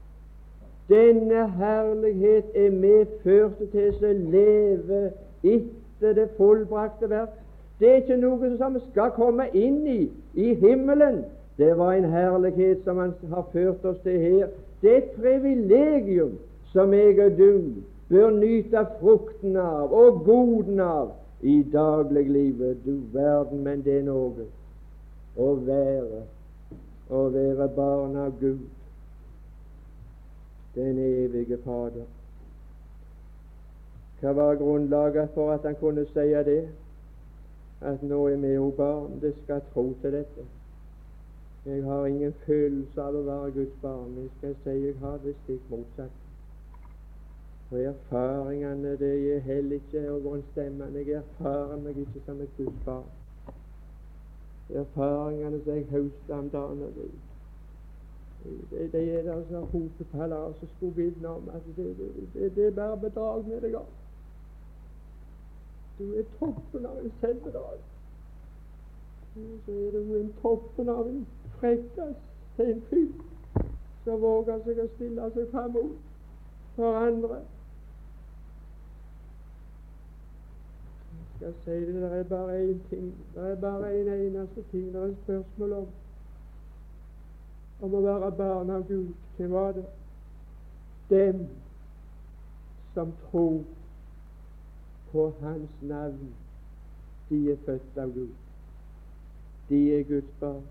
[0.89, 5.01] Denne herlighet er medført til å leve
[5.43, 7.35] etter det fullbrakte verk.
[7.81, 10.03] Det er ikke noe som skal komme inn i
[10.35, 11.25] i himmelen.
[11.59, 14.49] Det var en herlighet som Han har ført oss til her.
[14.81, 16.39] Det er et privilegium
[16.73, 21.11] som jeg og du bør nyte frukten av og goden av
[21.43, 22.85] i dagliglivet.
[22.85, 24.47] Du verden, men det er noe
[25.37, 26.23] å være
[27.11, 28.67] å være barn av Gud,
[30.75, 32.07] den evige Fader.
[34.21, 36.63] Hva var grunnlaget for at han kunne si det?
[37.81, 40.47] At nå er vi jo barn, det skal tro til dette.
[41.67, 44.15] Jeg har ingen følelse av å være Guds barn.
[44.17, 46.23] Jeg skal si jeg har det stikk motsatt.
[47.71, 51.03] Og erfaringene det er heller ikke overensstemmende.
[51.03, 53.16] Jeg erfarer meg ikke som et Guds barn
[54.75, 56.83] erfaringene som jeg høstet om dagen.
[58.71, 61.97] Det, det er det som hopepaller som skulle vitne om at det,
[62.35, 63.87] det, det, er bare bedrag med deg av.
[65.99, 67.79] Du er toppen av en selvbedrag.
[69.67, 71.27] Så er du en toppen av en
[71.59, 72.17] frekkas
[72.57, 73.67] til en fyr
[74.05, 75.79] som våger seg å stille seg fram
[76.77, 77.41] for andre.
[81.37, 83.14] Skal si det, det er bare én ting.
[83.34, 85.87] Det er bare en eneste ting det er spørsmål om.
[87.80, 89.12] Om å være barn av Gud.
[89.37, 89.84] Hvem var det?
[91.11, 91.47] Dem
[92.95, 93.61] som tror
[95.12, 96.32] på Hans navn.
[97.28, 98.32] De er født av Gud.
[99.68, 100.64] De er Guds barn.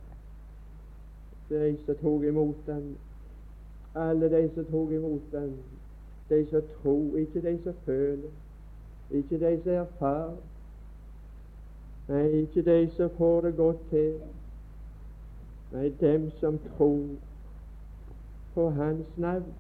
[1.49, 2.95] De som tok imot ham.
[3.95, 5.53] Alle de som tok imot ham.
[6.30, 8.30] De som tror, ikke de som føler.
[9.11, 10.36] Ikke de som erfarer.
[12.08, 14.20] Nei, ikke de som får det godt til.
[15.72, 17.08] Nei, dem som tror
[18.53, 19.53] på Hans navn.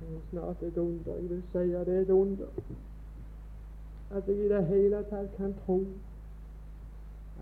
[0.00, 1.14] Det er snart et under.
[1.14, 2.46] Jeg vil si at det er et under.
[4.10, 5.84] At jeg i det hele tatt kan tro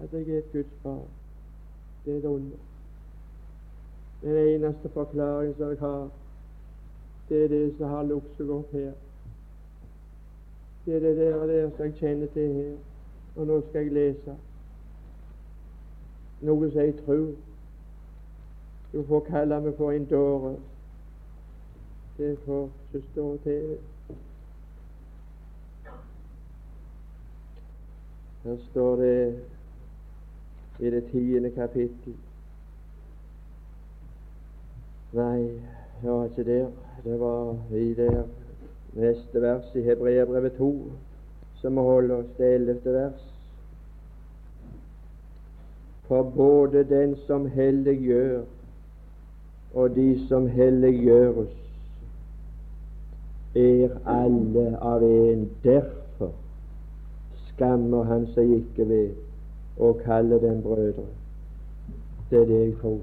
[0.02, 1.08] at jeg er et Guds barn.
[2.04, 2.56] Det er et under.
[4.22, 6.08] Den eneste forklaringen som jeg har,
[7.28, 8.92] det er det som har lukket opp her.
[10.84, 12.72] Det er det der og der som jeg kjenner til her.
[13.36, 14.36] Og nå skal jeg lese
[16.42, 17.30] noe som jeg tror.
[18.92, 20.56] Du får kalle meg for en dåre.
[22.18, 22.68] Det får
[23.12, 23.76] stå til.
[28.42, 29.40] Her står det
[30.80, 32.14] i det tiende kapittel
[35.12, 35.42] Nei,
[36.02, 36.70] det var ikke der.
[37.04, 38.24] Det var i der
[38.92, 40.72] neste vers i Hebreabrevet 2,
[41.60, 43.28] som holder holde oss til ellevte vers.
[46.08, 48.42] For både den som helliggjør,
[49.74, 51.54] og de som helliggjøres,
[53.54, 55.50] er alle av en.
[55.64, 56.32] Derfor
[57.52, 61.06] skammer han seg ikke ved å kalle dem brødre.
[62.30, 63.00] Det er det jeg tror.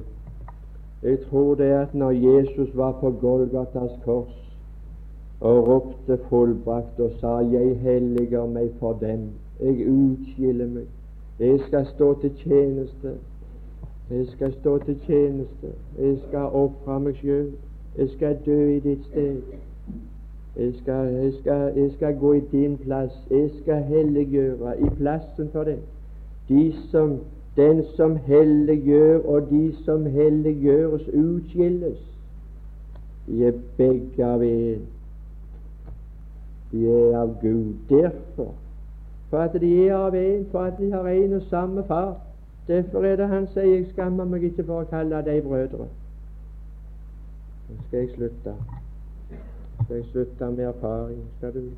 [1.04, 4.49] Jeg tror det at når Jesus var på Golgatas kors,
[5.42, 9.30] og ropte fullbrakt og sa, Jeg helliger meg for dem,
[9.60, 10.88] jeg utskiller meg,
[11.40, 13.14] jeg skal stå til tjeneste,
[14.12, 17.52] jeg skal stå til tjeneste, jeg skal ofre meg sjøl,
[17.98, 19.42] jeg skal dø i ditt sted,
[20.60, 25.50] jeg skal, jeg, skal, jeg skal, gå i din plass, jeg skal helliggjøre i plassen
[25.54, 25.80] for deg.
[26.50, 27.20] De som,
[27.56, 32.00] den som helliggjør, og de som helliggjøres, utskilles.
[33.28, 34.88] De er begge av en.
[36.72, 37.74] De er av Gud.
[37.89, 38.53] Derfor.
[39.30, 42.17] For at de er av en, for at de har en og samme far.
[42.67, 45.88] Derfor er det han sier 'Jeg skammer meg ikke for å kalle deg brødre'.
[47.70, 48.53] Nå skal jeg slutte.
[49.84, 51.24] Skal jeg slutte med erfaring?
[51.38, 51.70] Skal du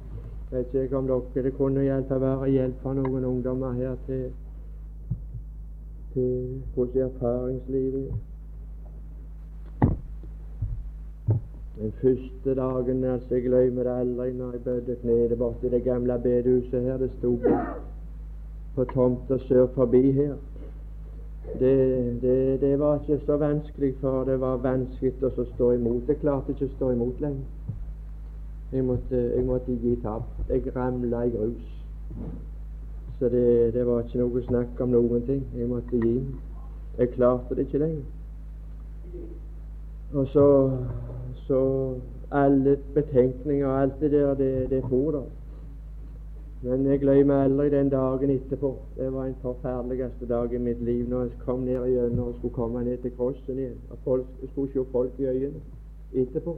[0.51, 4.31] vet ikke om dere Det kunne hjelpe være hjelp for noen ungdommer her til,
[6.13, 8.11] til hvordan erfaringslivet
[11.82, 16.82] Den første dagen altså Jeg glemmer aldri når jeg bødde kneet borti det gamle bedehuset
[16.82, 16.97] her.
[16.97, 17.39] Det sto
[18.75, 20.34] på tomta sør forbi her.
[21.59, 26.07] det, det, det, var ikke så vanskelig, for det var vanskelig å stå imot.
[26.07, 27.45] Jeg klarte ikke å stå imot lenger.
[28.71, 30.29] Jeg måtte, jeg måtte gi tap.
[30.49, 31.65] Jeg ramla i grus.
[33.19, 35.43] Så det, det, var ikke noe snakk om noen ting.
[35.57, 36.15] Jeg måtte gi.
[36.97, 38.05] Jeg klarte det ikke lenger.
[40.13, 40.45] Og så,
[41.47, 41.95] så
[42.31, 45.21] alle betenkninger og alt det der, det, det for da.
[46.61, 48.77] Men jeg glemmer aldri den dagen etterpå.
[48.97, 52.53] Det var den forferdeligste dag i mitt liv når jeg kom ned igjennom og skulle
[52.53, 53.77] komme ned til krossen igjen.
[53.89, 55.61] Og folk, skulle se folk i øynene
[56.13, 56.57] etterpå.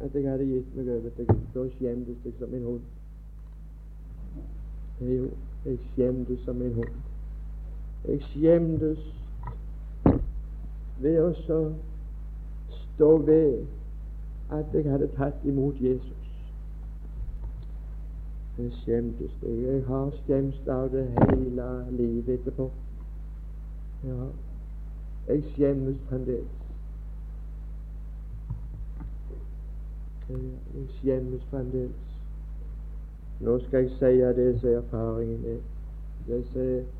[0.00, 1.42] At jeg hadde gitt meg over til Gud.
[1.54, 2.80] Da skjemtes jeg som en hund.
[5.00, 5.28] Jo,
[5.66, 6.96] jeg skjemtes som en hund.
[8.08, 8.98] Jeg skjemtes
[11.00, 11.30] ved å
[12.96, 13.64] stå ved
[14.52, 16.26] at jeg hadde tatt imot Jesus.
[18.58, 19.62] Jeg skjemtes det.
[19.62, 22.70] Jeg har skjemst av det hele livet etterpå.
[24.04, 24.28] Ja,
[25.28, 26.56] jeg skjemmes fremdeles.
[30.28, 32.20] Jeg skjemmes fremdeles.
[33.40, 35.60] Nå skal jeg si det som erfaringen er.
[36.28, 36.94] Det som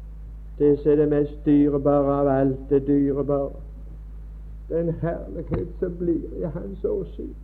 [0.58, 3.65] det som er det mest dyrebare av alt det dyrebare.
[4.68, 7.34] Den herlighet som blir i Hans åsyn.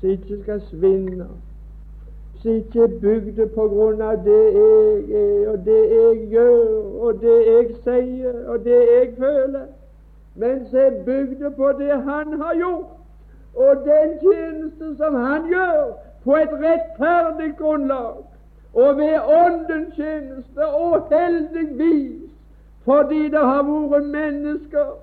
[0.00, 1.26] Som ikke skal svinne.
[2.42, 7.38] Som ikke er på grunn av det jeg er, og det jeg gjør, og det
[7.46, 9.66] jeg sier, og det jeg føler,
[10.34, 12.94] men som er bygd på det Han har gjort,
[13.54, 15.92] og den tjeneste som Han gjør,
[16.24, 18.24] på et rettferdig grunnlag,
[18.74, 22.27] og ved Åndens tjeneste, og heldigvis
[22.88, 24.96] fordi det har vært mennesker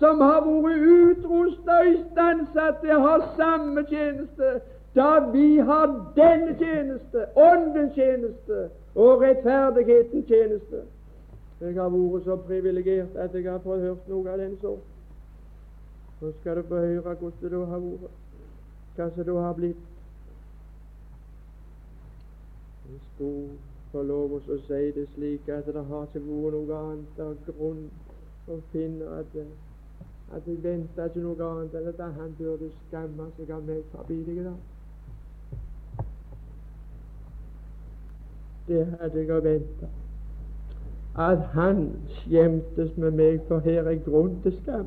[0.00, 4.54] som har vært utrustet og istandsatt til å ha samme tjeneste
[4.98, 8.64] da vi har denne tjeneste, åndens tjeneste
[8.98, 10.82] og rettferdighetens tjeneste.
[11.60, 14.82] Jeg har vært så privilegert at jeg har fått hørt noe av den sort.
[16.20, 18.20] Nå skal du få høre hvordan det har vært,
[18.96, 19.88] hva som da har blitt.
[22.90, 27.22] En skulle få lov å si det slik at det har ikke vært noe annet
[27.26, 27.86] av grunn
[28.48, 29.38] å finne at,
[30.34, 34.22] at jeg venta ikke noe annet enn at han burde skamme seg av meg forbi
[34.26, 34.60] deg i dag.
[38.70, 39.86] det hadde jeg venta.
[41.18, 44.86] At han skjemtes med meg, for her er grunn til skam.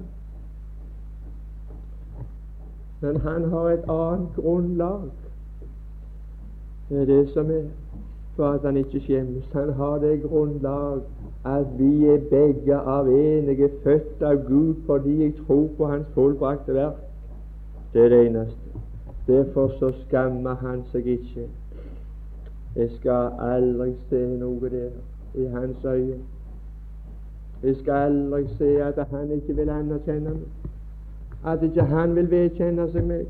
[3.01, 5.09] Men han har et annet grunnlag.
[6.89, 7.65] Det er det som er
[8.35, 9.49] for at han ikke skjemmes.
[9.53, 11.01] Han har det grunnlag
[11.45, 13.47] at vi er begge av en.
[13.49, 17.01] Jeg er født av Gud fordi jeg tror på Hans fullbrakte verk.
[17.93, 18.57] Det er det eneste.
[19.27, 21.47] Derfor så skammer han seg ikke.
[22.75, 24.89] Jeg skal aldri se noe der
[25.35, 26.17] i hans øye.
[27.63, 30.71] Jeg skal aldri se at han ikke vil anerkjenne meg,
[31.45, 33.27] at ikke han vil vedkjenne seg meg.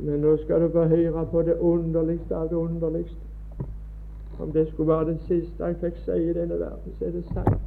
[0.00, 3.29] Men nå skal du få høre på det underligste av det underligste.
[4.42, 7.24] Om det skulle være det siste jeg fikk si i denne verden, så er det
[7.34, 7.58] sant.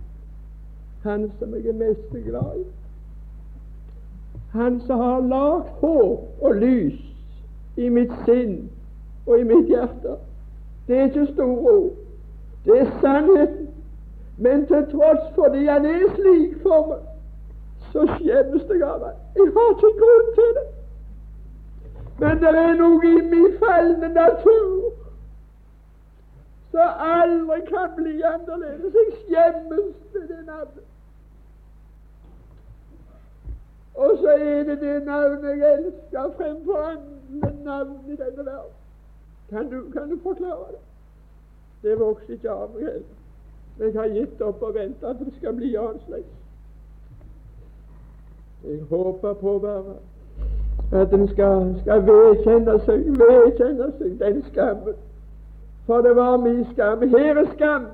[1.04, 2.64] Han som jeg er mest glad i.
[4.54, 7.00] Han som har lagd håp og lys
[7.78, 8.70] i mitt sinn
[9.26, 10.16] og i mitt hjerte.
[10.88, 11.92] Det er ikke store ord.
[12.66, 13.68] Det er sannheten.
[14.38, 17.04] Men til tross for det han er slik for meg,
[17.92, 19.20] så skjemmes jeg av ham.
[19.38, 20.68] Jeg har ikke grunn til det.
[22.20, 25.03] Men det er noe i min falne natur
[26.74, 28.94] som aldri kan bli annerledes.
[28.94, 30.86] Jeg skjemmes ved det navnet.
[33.96, 38.74] Og så er det det navnet jeg elsker fremfor andre navn i denne verden.
[39.50, 40.82] Kan du, kan du forklare det?
[41.84, 43.14] Det vokser ikke av meg heller.
[43.80, 46.42] Jeg har gitt opp og venta at det skal bli annerledes.
[48.64, 49.96] Jeg håper på bare
[51.02, 55.02] at en skal, skal vedkjenne seg, vedkjenne seg den skammen.
[55.86, 57.10] For det var min skam.
[57.10, 57.86] Her er skam.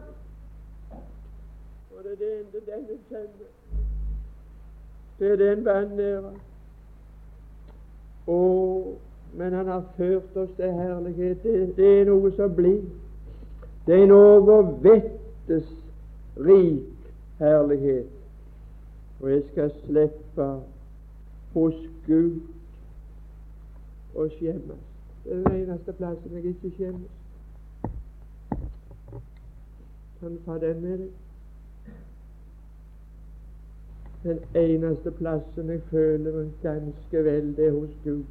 [1.98, 3.50] Og det er det ende denne kjenner.
[5.20, 6.32] Det er den vanæra.
[8.28, 8.38] Å,
[9.34, 11.44] men han har ført oss til herlighet.
[11.44, 12.82] Det, det er noe som blir.
[13.88, 15.68] Det er en overvettes
[16.38, 17.10] rik
[17.40, 18.08] herlighet.
[19.22, 20.50] Og jeg skal slippe
[21.54, 22.38] hos Gud
[24.16, 24.86] å skjemmes.
[25.26, 27.19] Det er den eneste plassen jeg ikke skjemmes.
[30.22, 31.10] Du ta den med deg?
[34.24, 38.26] Den eneste plassen jeg føler meg ganske vel, det er hos Gud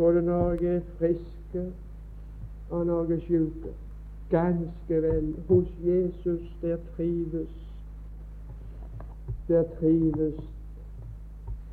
[0.00, 1.56] både når jeg er frisk
[2.70, 3.52] og når jeg er sjuk.
[4.30, 5.34] ganske vel.
[5.48, 7.48] Hos Jesus der trives
[9.48, 10.34] Der trives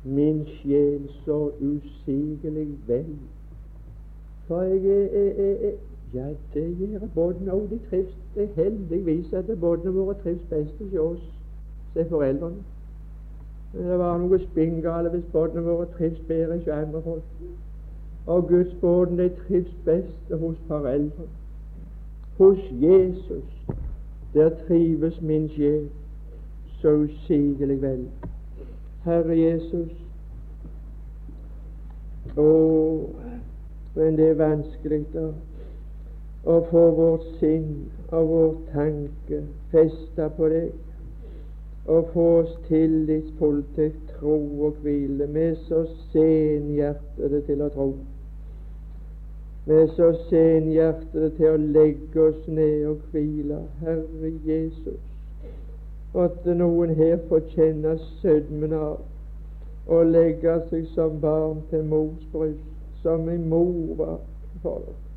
[0.04, 3.18] min sjel så usigelig vel.
[4.46, 5.72] For jeg er
[6.14, 7.70] Ja, det gjør båndene òg.
[7.70, 8.16] De trives.
[8.34, 11.24] Det heldigvis at båtene våre trives best hos oss,
[11.92, 12.62] sier foreldrene.
[13.72, 17.22] Det var noe spinngale hvis båtene våre trives bedre hos andre folk.
[18.26, 21.28] Og Guds båten de trives best hos foreldrene.
[22.38, 23.66] Hos Jesus,
[24.34, 25.88] der trives min sjel
[26.80, 28.06] så usigelig vel.
[29.04, 29.92] Herre Jesus,
[32.36, 32.48] å,
[33.96, 35.26] men det er vanskelig da
[36.44, 39.40] å få vårt sinn og vår tanke
[39.72, 40.68] festa på deg,
[41.88, 44.36] og få oss tillitsfulle til tro
[44.66, 45.26] og hvile.
[45.26, 47.94] med så senhjertede til å tro.
[49.66, 53.62] Med så senhjertede til å legge oss ned og hvile.
[53.80, 55.00] Herre Jesus,
[56.14, 59.00] At noen her får kjenne sødmen av
[59.88, 62.64] å legge seg som barn til mors bryst,
[63.02, 64.16] som en mor var
[64.62, 65.07] for dem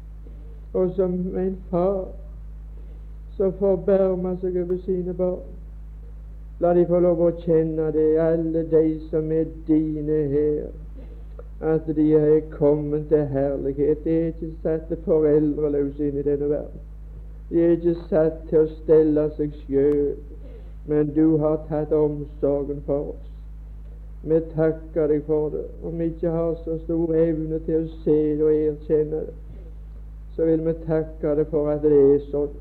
[0.74, 2.08] og som en far
[3.38, 5.50] som forbarmer seg over sine barn.
[6.62, 10.68] La de få lov å kjenne det, alle de som er dine her,
[11.62, 14.04] at de er kommet til herlighet.
[14.04, 16.86] De er ikke satt foreldreløse inn i denne verden.
[17.50, 20.14] De er ikke satt til å stelle seg sjøl,
[20.88, 23.28] men du har tatt omsorgen for oss.
[24.24, 25.66] Vi takker deg for det.
[25.84, 29.38] Om vi ikke har så stor evne til å se det og erkjenne det,
[30.42, 32.54] så vil vi takke det for at det er sånn.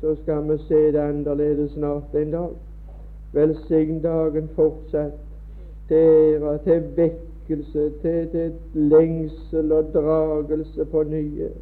[0.00, 2.56] Så skal vi se det annerledes snart en dag.
[3.36, 5.20] Velsign dagen fortsatt
[5.88, 6.00] til
[6.42, 11.52] ære, til vekkelse, til, til lengsel og dragelse på nye.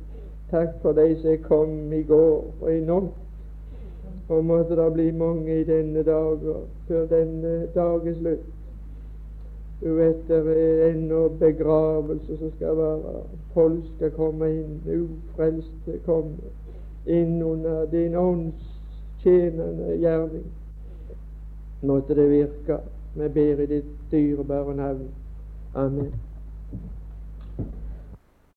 [0.54, 3.12] Takk for de som kom i går og i natt.
[4.30, 8.48] Og måtte det bli mange i denne dagen før denne dagens slutt.
[9.80, 13.22] Du vet det er ennå begravelse som skal være.
[13.54, 16.52] Folk skal komme inn, ufrelste komme
[17.06, 20.48] inn under din åndstjenende gjerning.
[21.82, 22.82] Måtte det virke.
[23.14, 25.08] Vi ber i ditt dyrebare navn.
[25.74, 26.29] Amen.